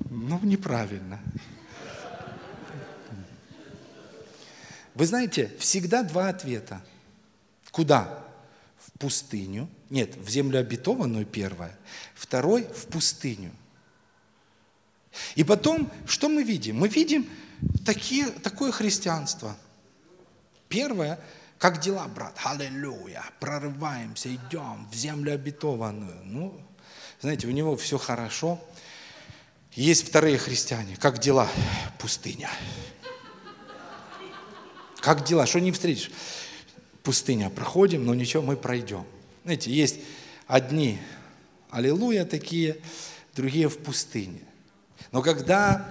Ну, 0.10 0.40
неправильно. 0.44 1.20
Вы 4.96 5.06
знаете, 5.06 5.52
всегда 5.60 6.04
два 6.04 6.30
ответа– 6.30 6.82
Куда? 7.74 8.24
В 8.78 9.00
пустыню. 9.00 9.68
Нет, 9.90 10.16
в 10.16 10.30
землю 10.30 10.60
обетованную 10.60 11.26
первое. 11.26 11.76
Второй– 12.14 12.68
в 12.76 12.86
пустыню. 12.86 13.52
И 15.36 15.44
потом, 15.44 15.92
что 16.06 16.30
мы 16.30 16.44
видим? 16.44 16.78
Мы 16.78 16.88
видим 16.88 17.28
такие, 17.84 18.28
такое 18.28 18.72
христианство. 18.72 19.58
Первое, 20.70 21.20
Как 21.58 21.80
дела, 21.80 22.08
брат? 22.08 22.38
Аллилуйя. 22.44 23.24
Прорываемся, 23.40 24.30
идем 24.30 24.88
в 24.92 24.96
землю 24.96 25.34
обетованную. 25.34 26.22
Ну, 26.26 26.62
знаете, 27.22 27.48
у 27.48 27.52
него 27.52 27.76
все 27.76 27.98
хорошо. 27.98 28.64
Есть 29.76 30.08
вторые 30.08 30.38
христиане. 30.38 30.96
Как 31.00 31.20
дела? 31.20 31.48
Пустыня. 31.98 32.50
Как 35.00 35.26
дела? 35.26 35.48
Что 35.48 35.60
не 35.60 35.72
встретишь? 35.72 36.12
Пустыня. 37.02 37.50
Проходим, 37.50 38.06
но 38.06 38.14
ничего, 38.14 38.44
мы 38.44 38.56
пройдем. 38.56 39.06
Знаете, 39.44 39.72
есть 39.72 40.00
одни 40.48 41.00
аллилуйя 41.72 42.24
такие, 42.24 42.78
другие 43.36 43.68
в 43.68 43.80
пустыне. 43.80 44.42
Но 45.12 45.22
когда 45.24 45.88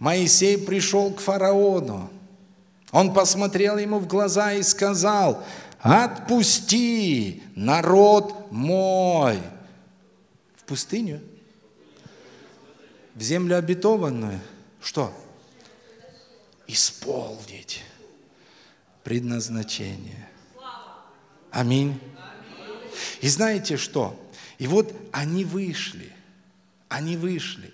Моисей 0.00 0.58
пришел 0.58 1.12
к 1.12 1.20
фараону, 1.20 2.10
он 2.90 3.14
посмотрел 3.14 3.78
ему 3.78 4.00
в 4.00 4.08
глаза 4.08 4.52
и 4.54 4.62
сказал, 4.62 5.44
отпусти 5.80 7.42
народ 7.54 8.50
мой. 8.50 9.38
В 10.56 10.64
пустыню? 10.64 11.20
В 13.14 13.22
землю 13.22 13.56
обетованную? 13.56 14.40
Что? 14.82 15.12
Исполнить 16.66 17.82
предназначение. 19.02 20.28
Аминь. 21.50 22.00
И 23.20 23.28
знаете 23.28 23.76
что? 23.76 24.20
И 24.58 24.66
вот 24.66 24.92
они 25.12 25.44
вышли, 25.44 26.12
они 26.88 27.16
вышли. 27.16 27.72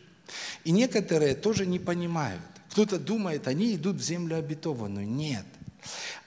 И 0.64 0.72
некоторые 0.72 1.34
тоже 1.34 1.66
не 1.66 1.78
понимают. 1.78 2.42
Кто-то 2.70 2.98
думает, 2.98 3.48
они 3.48 3.74
идут 3.74 3.96
в 3.96 4.02
землю 4.02 4.36
обетованную. 4.36 5.08
Нет. 5.08 5.44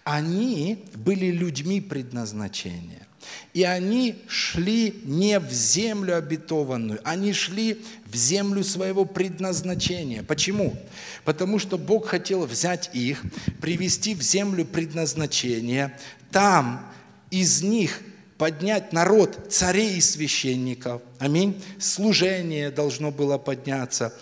Они 0.04 0.84
были 0.96 1.28
людьми 1.28 1.80
предназначения. 1.80 3.08
И 3.54 3.64
они 3.64 4.16
шли 4.28 5.02
не 5.04 5.40
в 5.40 5.52
землю 5.52 6.18
обетованную, 6.18 7.00
они 7.04 7.34
шли 7.34 7.82
в 8.06 8.16
землю 8.16 8.64
своего 8.64 9.06
предназначения. 9.06 10.24
Почему? 10.24 10.76
Потому 11.24 11.60
что 11.60 11.78
Бог 11.78 12.08
хотел 12.08 12.46
взять 12.46 12.90
их, 12.94 13.22
привести 13.62 14.16
в 14.16 14.22
землю 14.22 14.66
предназначения, 14.66 15.98
там 16.32 16.86
из 17.30 17.62
них 17.62 18.02
поднять 18.38 18.92
народ 18.92 19.48
царей 19.50 19.98
и 19.98 20.02
священников. 20.02 21.02
Аминь. 21.20 21.62
Служение 21.80 22.72
должно 22.72 23.12
было 23.12 23.38
подняться. 23.38 24.14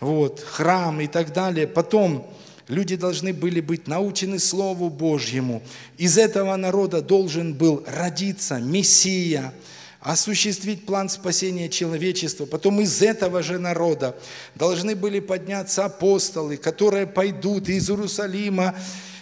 Вот, 0.00 0.40
храм 0.40 1.00
и 1.00 1.06
так 1.06 1.32
далее. 1.32 1.66
Потом 1.66 2.30
люди 2.68 2.96
должны 2.96 3.32
были 3.32 3.60
быть 3.60 3.86
научены 3.86 4.38
Слову 4.38 4.90
Божьему. 4.90 5.62
Из 5.98 6.18
этого 6.18 6.56
народа 6.56 7.02
должен 7.02 7.54
был 7.54 7.84
родиться 7.86 8.58
Мессия, 8.58 9.52
осуществить 10.00 10.86
план 10.86 11.08
спасения 11.08 11.68
человечества. 11.68 12.46
Потом 12.46 12.80
из 12.80 13.00
этого 13.02 13.42
же 13.42 13.58
народа 13.58 14.16
должны 14.54 14.94
были 14.94 15.20
подняться 15.20 15.84
апостолы, 15.84 16.56
которые 16.56 17.06
пойдут 17.06 17.68
из 17.68 17.88
Иерусалима 17.88 18.74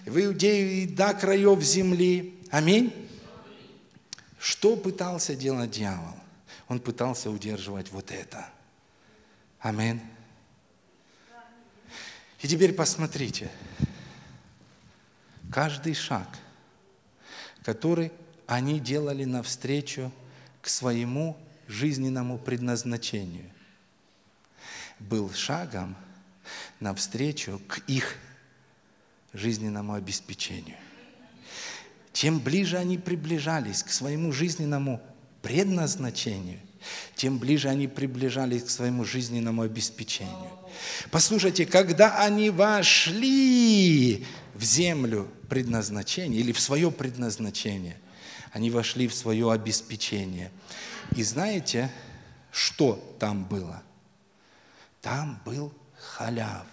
в 0.07 0.19
Иудею 0.19 0.83
и 0.83 0.87
до 0.87 1.15
краев 1.15 1.63
земли. 1.63 2.35
Аминь. 2.51 2.93
Что 4.39 4.77
пытался 4.77 5.37
делать 5.37 5.71
дьявол? 5.71 6.17
Он 6.69 6.81
пытался 6.81 7.31
удерживать 7.31 7.93
вот 7.93 8.11
это. 8.11 8.49
Аминь. 9.61 10.01
И 12.43 12.49
теперь 12.49 12.73
посмотрите. 12.73 13.51
Каждый 15.51 15.95
шаг, 15.95 16.29
который 17.63 18.11
они 18.47 18.81
делали 18.81 19.25
навстречу 19.25 20.13
к 20.61 20.69
своему 20.69 21.37
жизненному 21.69 22.39
предназначению, 22.39 23.49
был 24.99 25.33
шагом 25.33 25.97
навстречу 26.81 27.61
к 27.69 27.79
их 27.87 28.17
жизненному 29.33 29.95
обеспечению. 29.95 30.77
Чем 32.13 32.41
ближе 32.41 32.77
они 32.77 32.99
приближались 32.99 33.83
к 33.83 33.91
своему 33.91 34.33
жизненному 34.33 35.01
предназначению, 35.43 36.59
тем 37.15 37.39
ближе 37.39 37.69
они 37.69 37.89
приближались 37.89 38.65
к 38.65 38.71
своему 38.71 39.05
жизненному 39.05 39.63
обеспечению. 39.63 40.51
Послушайте, 41.11 41.67
когда 41.67 42.19
они 42.19 42.51
вошли 42.51 44.27
в 44.55 44.63
землю 44.63 45.29
предназначения 45.49 46.41
или 46.41 46.53
в 46.53 46.61
свое 46.61 46.91
предназначение, 46.91 47.97
они 48.53 48.71
вошли 48.71 49.09
в 49.09 49.15
свое 49.15 49.51
обеспечение. 49.51 50.51
И 51.17 51.23
знаете, 51.23 51.91
что 52.51 53.17
там 53.19 53.45
было? 53.45 53.83
Там 55.01 55.41
был 55.45 55.73
халяв. 55.97 56.67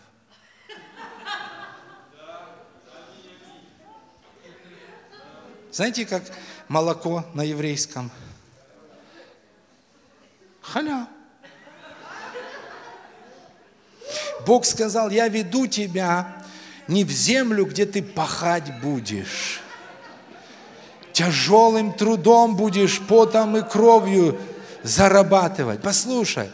Знаете, 5.71 6.05
как 6.05 6.23
молоко 6.67 7.25
на 7.33 7.43
еврейском? 7.43 8.11
Халя. 10.71 11.07
Бог 14.45 14.65
сказал, 14.65 15.09
я 15.09 15.27
веду 15.27 15.67
тебя 15.67 16.43
не 16.87 17.03
в 17.03 17.11
землю, 17.11 17.65
где 17.65 17.85
ты 17.85 18.01
пахать 18.01 18.79
будешь. 18.81 19.61
Тяжелым 21.11 21.93
трудом 21.93 22.55
будешь 22.55 23.01
потом 23.01 23.57
и 23.57 23.61
кровью 23.61 24.39
зарабатывать. 24.83 25.81
Послушай, 25.81 26.49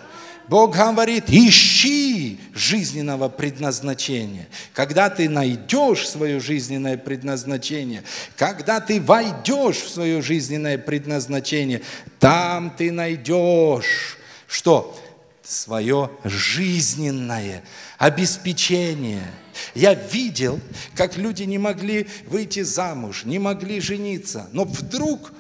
Бог 0.48 0.76
говорит, 0.76 1.26
ищи 1.28 2.40
жизненного 2.54 3.30
предназначения. 3.30 4.48
Когда 4.74 5.10
ты 5.10 5.28
найдешь 5.28 6.08
свое 6.08 6.40
жизненное 6.40 6.98
предназначение, 6.98 8.04
когда 8.36 8.80
ты 8.80 9.02
войдешь 9.02 9.78
в 9.78 9.90
свое 9.90 10.22
жизненное 10.22 10.78
предназначение, 10.78 11.82
там 12.20 12.74
ты 12.76 12.92
найдешь 12.92 14.18
что? 14.48 15.00
Свое 15.44 16.10
жизненное 16.24 17.64
обеспечение. 17.98 19.32
Я 19.74 19.94
видел, 19.94 20.60
как 20.96 21.18
люди 21.18 21.44
не 21.44 21.58
могли 21.58 22.08
выйти 22.28 22.62
замуж, 22.62 23.26
не 23.26 23.38
могли 23.38 23.80
жениться, 23.80 24.50
но 24.54 24.64
вдруг, 24.64 25.34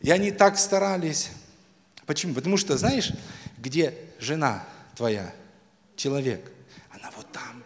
и 0.00 0.10
они 0.10 0.30
так 0.30 0.58
старались. 0.58 1.30
Почему? 2.06 2.34
Потому 2.34 2.56
что, 2.56 2.76
знаешь, 2.76 3.12
где 3.58 3.94
жена 4.18 4.64
твоя, 4.94 5.32
человек? 5.96 6.52
Она 6.90 7.10
вот 7.16 7.30
там. 7.32 7.62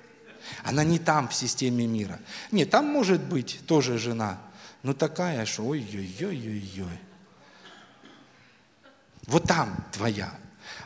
Она 0.64 0.84
не 0.84 0.98
там 0.98 1.28
в 1.28 1.34
системе 1.34 1.86
мира. 1.86 2.18
Нет, 2.50 2.70
там 2.70 2.86
может 2.86 3.22
быть 3.22 3.60
тоже 3.66 3.98
жена, 3.98 4.38
но 4.82 4.94
такая, 4.94 5.44
что 5.46 5.64
ой-ой-ой-ой-ой. 5.64 6.98
Вот 9.26 9.44
там 9.44 9.76
твоя, 9.92 10.32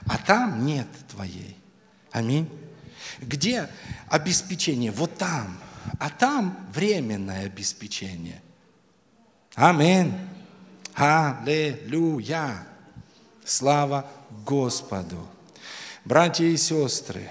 а 0.06 0.18
там 0.18 0.66
нет 0.66 0.88
твоей. 1.08 1.56
Аминь. 2.10 2.48
Где 3.20 3.68
обеспечение? 4.08 4.90
Вот 4.90 5.16
там. 5.16 5.58
А 5.98 6.10
там 6.10 6.68
временное 6.72 7.46
обеспечение. 7.46 8.42
Аминь. 9.54 10.14
Аллилуйя. 10.94 12.66
Слава 13.44 14.10
Господу. 14.46 15.28
Братья 16.04 16.44
и 16.46 16.56
сестры, 16.56 17.30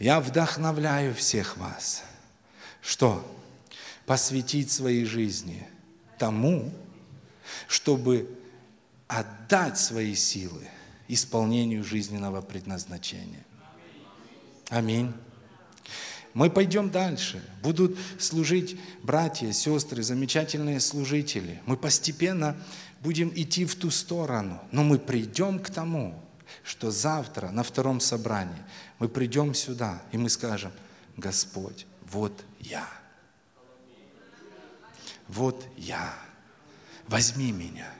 я 0.00 0.20
вдохновляю 0.20 1.14
всех 1.14 1.56
вас, 1.56 2.02
что 2.80 3.24
посвятить 4.04 4.72
своей 4.72 5.04
жизни 5.04 5.64
тому, 6.18 6.72
чтобы 7.68 8.28
отдать 9.06 9.78
свои 9.78 10.16
силы 10.16 10.66
исполнению 11.06 11.84
жизненного 11.84 12.40
предназначения. 12.40 13.44
Аминь. 14.70 15.12
Мы 16.34 16.50
пойдем 16.50 16.90
дальше. 16.90 17.42
Будут 17.62 17.96
служить 18.18 18.78
братья, 19.04 19.52
сестры, 19.52 20.02
замечательные 20.02 20.80
служители. 20.80 21.62
Мы 21.64 21.76
постепенно 21.76 22.56
будем 23.02 23.32
идти 23.34 23.64
в 23.64 23.76
ту 23.76 23.90
сторону. 23.90 24.60
Но 24.72 24.82
мы 24.82 24.98
придем 24.98 25.60
к 25.60 25.70
тому, 25.70 26.20
что 26.62 26.90
завтра 26.90 27.50
на 27.50 27.62
втором 27.62 28.00
собрании 28.00 28.62
мы 28.98 29.08
придем 29.08 29.54
сюда, 29.54 30.02
и 30.12 30.18
мы 30.18 30.28
скажем, 30.28 30.72
Господь, 31.16 31.86
вот 32.10 32.44
я. 32.60 32.88
Вот 35.28 35.66
я. 35.76 36.14
Возьми 37.06 37.52
меня. 37.52 37.90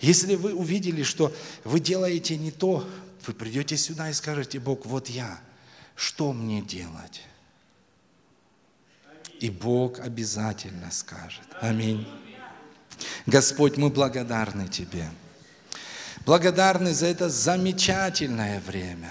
Если 0.00 0.34
вы 0.34 0.54
увидели, 0.54 1.02
что 1.02 1.32
вы 1.64 1.80
делаете 1.80 2.36
не 2.36 2.50
то, 2.50 2.88
вы 3.26 3.32
придете 3.32 3.76
сюда 3.76 4.10
и 4.10 4.12
скажете, 4.12 4.60
Бог, 4.60 4.86
вот 4.86 5.08
я, 5.08 5.40
что 5.96 6.32
мне 6.32 6.60
делать? 6.60 7.22
И 9.40 9.50
Бог 9.50 10.00
обязательно 10.00 10.90
скажет. 10.90 11.44
Аминь. 11.60 12.06
Господь, 13.26 13.76
мы 13.76 13.90
благодарны 13.90 14.68
Тебе. 14.68 15.08
Благодарны 16.28 16.92
за 16.92 17.06
это 17.06 17.30
замечательное 17.30 18.60
время. 18.60 19.08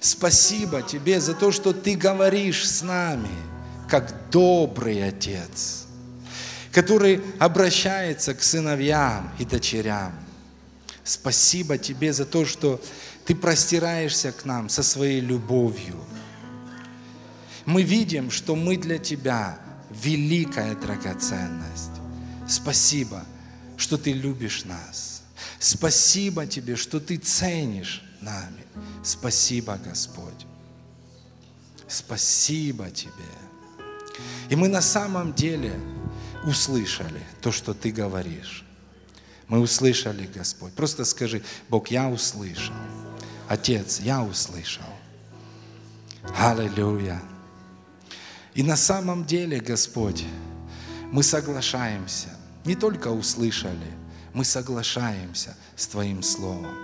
Спасибо 0.00 0.82
Тебе 0.82 1.20
за 1.20 1.32
то, 1.32 1.52
что 1.52 1.72
Ты 1.72 1.94
говоришь 1.94 2.68
с 2.68 2.82
нами, 2.82 3.30
как 3.88 4.12
добрый 4.32 5.06
Отец, 5.06 5.86
который 6.72 7.22
обращается 7.38 8.34
к 8.34 8.42
сыновьям 8.42 9.32
и 9.38 9.44
дочерям. 9.44 10.12
Спасибо 11.04 11.78
Тебе 11.78 12.12
за 12.12 12.24
то, 12.24 12.44
что 12.44 12.82
Ты 13.26 13.36
простираешься 13.36 14.32
к 14.32 14.44
нам 14.44 14.68
со 14.68 14.82
своей 14.82 15.20
любовью. 15.20 16.04
Мы 17.64 17.84
видим, 17.84 18.32
что 18.32 18.56
мы 18.56 18.76
для 18.76 18.98
Тебя 18.98 19.56
великая 19.88 20.74
драгоценность. 20.74 21.92
Спасибо, 22.48 23.24
что 23.76 23.96
Ты 23.96 24.12
любишь 24.12 24.64
нас. 24.64 25.13
Спасибо 25.64 26.46
Тебе, 26.46 26.76
что 26.76 27.00
Ты 27.00 27.16
ценишь 27.16 28.04
нами. 28.20 28.66
Спасибо, 29.02 29.78
Господь. 29.82 30.46
Спасибо 31.88 32.90
Тебе. 32.90 33.10
И 34.50 34.56
мы 34.56 34.68
на 34.68 34.82
самом 34.82 35.32
деле 35.32 35.72
услышали 36.44 37.22
то, 37.40 37.50
что 37.50 37.72
Ты 37.72 37.92
говоришь. 37.92 38.62
Мы 39.48 39.58
услышали, 39.58 40.26
Господь. 40.26 40.74
Просто 40.74 41.06
скажи, 41.06 41.42
Бог, 41.70 41.88
я 41.88 42.10
услышал. 42.10 42.74
Отец, 43.48 44.00
я 44.00 44.22
услышал. 44.22 44.84
Аллилуйя. 46.36 47.22
И 48.52 48.62
на 48.62 48.76
самом 48.76 49.24
деле, 49.24 49.60
Господь, 49.60 50.24
мы 51.10 51.22
соглашаемся, 51.22 52.28
не 52.66 52.74
только 52.74 53.08
услышали, 53.08 54.03
мы 54.34 54.44
соглашаемся 54.44 55.56
с 55.76 55.86
Твоим 55.86 56.22
Словом. 56.22 56.74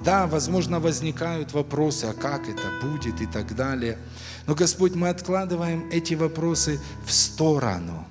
Да, 0.00 0.26
возможно, 0.26 0.80
возникают 0.80 1.52
вопросы, 1.52 2.04
а 2.04 2.12
как 2.12 2.48
это 2.48 2.62
будет 2.82 3.20
и 3.20 3.26
так 3.26 3.56
далее. 3.56 3.98
Но, 4.46 4.54
Господь, 4.54 4.94
мы 4.94 5.08
откладываем 5.08 5.88
эти 5.90 6.14
вопросы 6.14 6.80
в 7.06 7.12
сторону. 7.12 8.06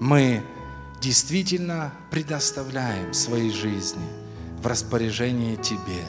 Мы 0.00 0.42
действительно 1.00 1.92
предоставляем 2.10 3.12
своей 3.12 3.50
жизни 3.50 4.08
в 4.62 4.66
распоряжение 4.66 5.56
Тебе. 5.56 6.06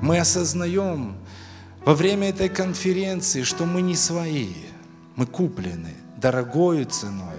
Мы 0.00 0.18
осознаем 0.18 1.16
во 1.84 1.94
время 1.94 2.30
этой 2.30 2.48
конференции, 2.48 3.42
что 3.42 3.66
мы 3.66 3.82
не 3.82 3.94
свои, 3.94 4.54
мы 5.16 5.26
куплены 5.26 5.94
дорогою 6.16 6.86
ценой. 6.86 7.37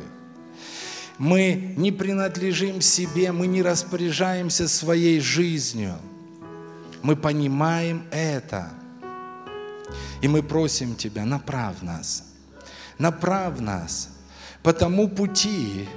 Мы 1.20 1.74
не 1.76 1.92
принадлежим 1.92 2.80
себе, 2.80 3.34
мы 3.34 3.46
не 3.46 3.62
распоряжаемся 3.62 4.70
своей 4.70 5.20
жизнью. 5.20 5.96
Мы 7.04 7.18
понимаем 7.18 8.06
это. 8.10 8.70
И 10.22 10.30
мы 10.30 10.42
просим 10.42 10.96
Тебя, 10.96 11.26
направь 11.26 11.82
нас, 11.82 12.24
направь 12.98 13.60
нас 13.60 14.10
по 14.64 14.72
тому 14.72 15.10
пути, 15.10 15.88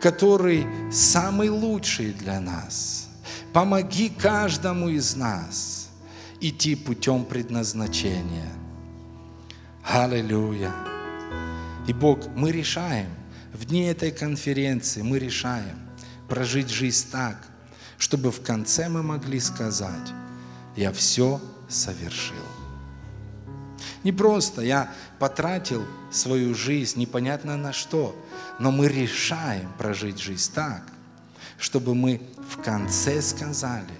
который 0.00 0.66
самый 0.90 1.48
лучший 1.48 2.12
для 2.12 2.40
нас. 2.40 3.08
Помоги 3.52 4.08
каждому 4.08 4.88
из 4.88 5.14
нас 5.14 5.90
идти 6.40 6.74
путем 6.74 7.24
предназначения. 7.24 8.52
Аллилуйя. 9.84 10.72
И 11.86 11.92
Бог, 11.92 12.18
мы 12.34 12.50
решаем, 12.50 13.08
в 13.56 13.64
дни 13.64 13.84
этой 13.84 14.10
конференции 14.10 15.00
мы 15.00 15.18
решаем 15.18 15.78
прожить 16.28 16.68
жизнь 16.68 17.06
так, 17.10 17.36
чтобы 17.96 18.30
в 18.30 18.42
конце 18.42 18.88
мы 18.88 19.02
могли 19.02 19.40
сказать, 19.40 20.12
я 20.76 20.92
все 20.92 21.40
совершил. 21.68 22.36
Не 24.04 24.12
просто 24.12 24.60
я 24.60 24.92
потратил 25.18 25.84
свою 26.12 26.54
жизнь 26.54 27.00
непонятно 27.00 27.56
на 27.56 27.72
что, 27.72 28.14
но 28.58 28.70
мы 28.70 28.88
решаем 28.88 29.72
прожить 29.78 30.20
жизнь 30.20 30.52
так, 30.54 30.82
чтобы 31.58 31.94
мы 31.94 32.20
в 32.50 32.62
конце 32.62 33.22
сказали, 33.22 33.94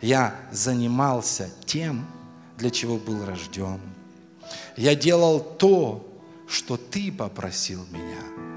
я 0.00 0.34
занимался 0.50 1.48
тем, 1.64 2.04
для 2.58 2.70
чего 2.70 2.98
был 2.98 3.24
рожден. 3.24 3.80
Я 4.76 4.96
делал 4.96 5.40
то, 5.40 6.02
что 6.48 6.76
ты 6.76 7.12
попросил 7.12 7.86
меня. 7.92 8.55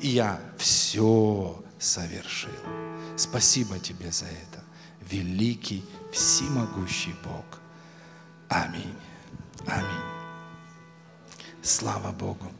И 0.00 0.08
я 0.08 0.40
все 0.56 1.62
совершил. 1.78 2.50
Спасибо 3.16 3.78
тебе 3.78 4.10
за 4.10 4.26
это, 4.26 4.64
великий, 5.10 5.84
всемогущий 6.12 7.14
Бог. 7.22 7.60
Аминь. 8.48 8.96
Аминь. 9.66 10.10
Слава 11.62 12.12
Богу. 12.12 12.50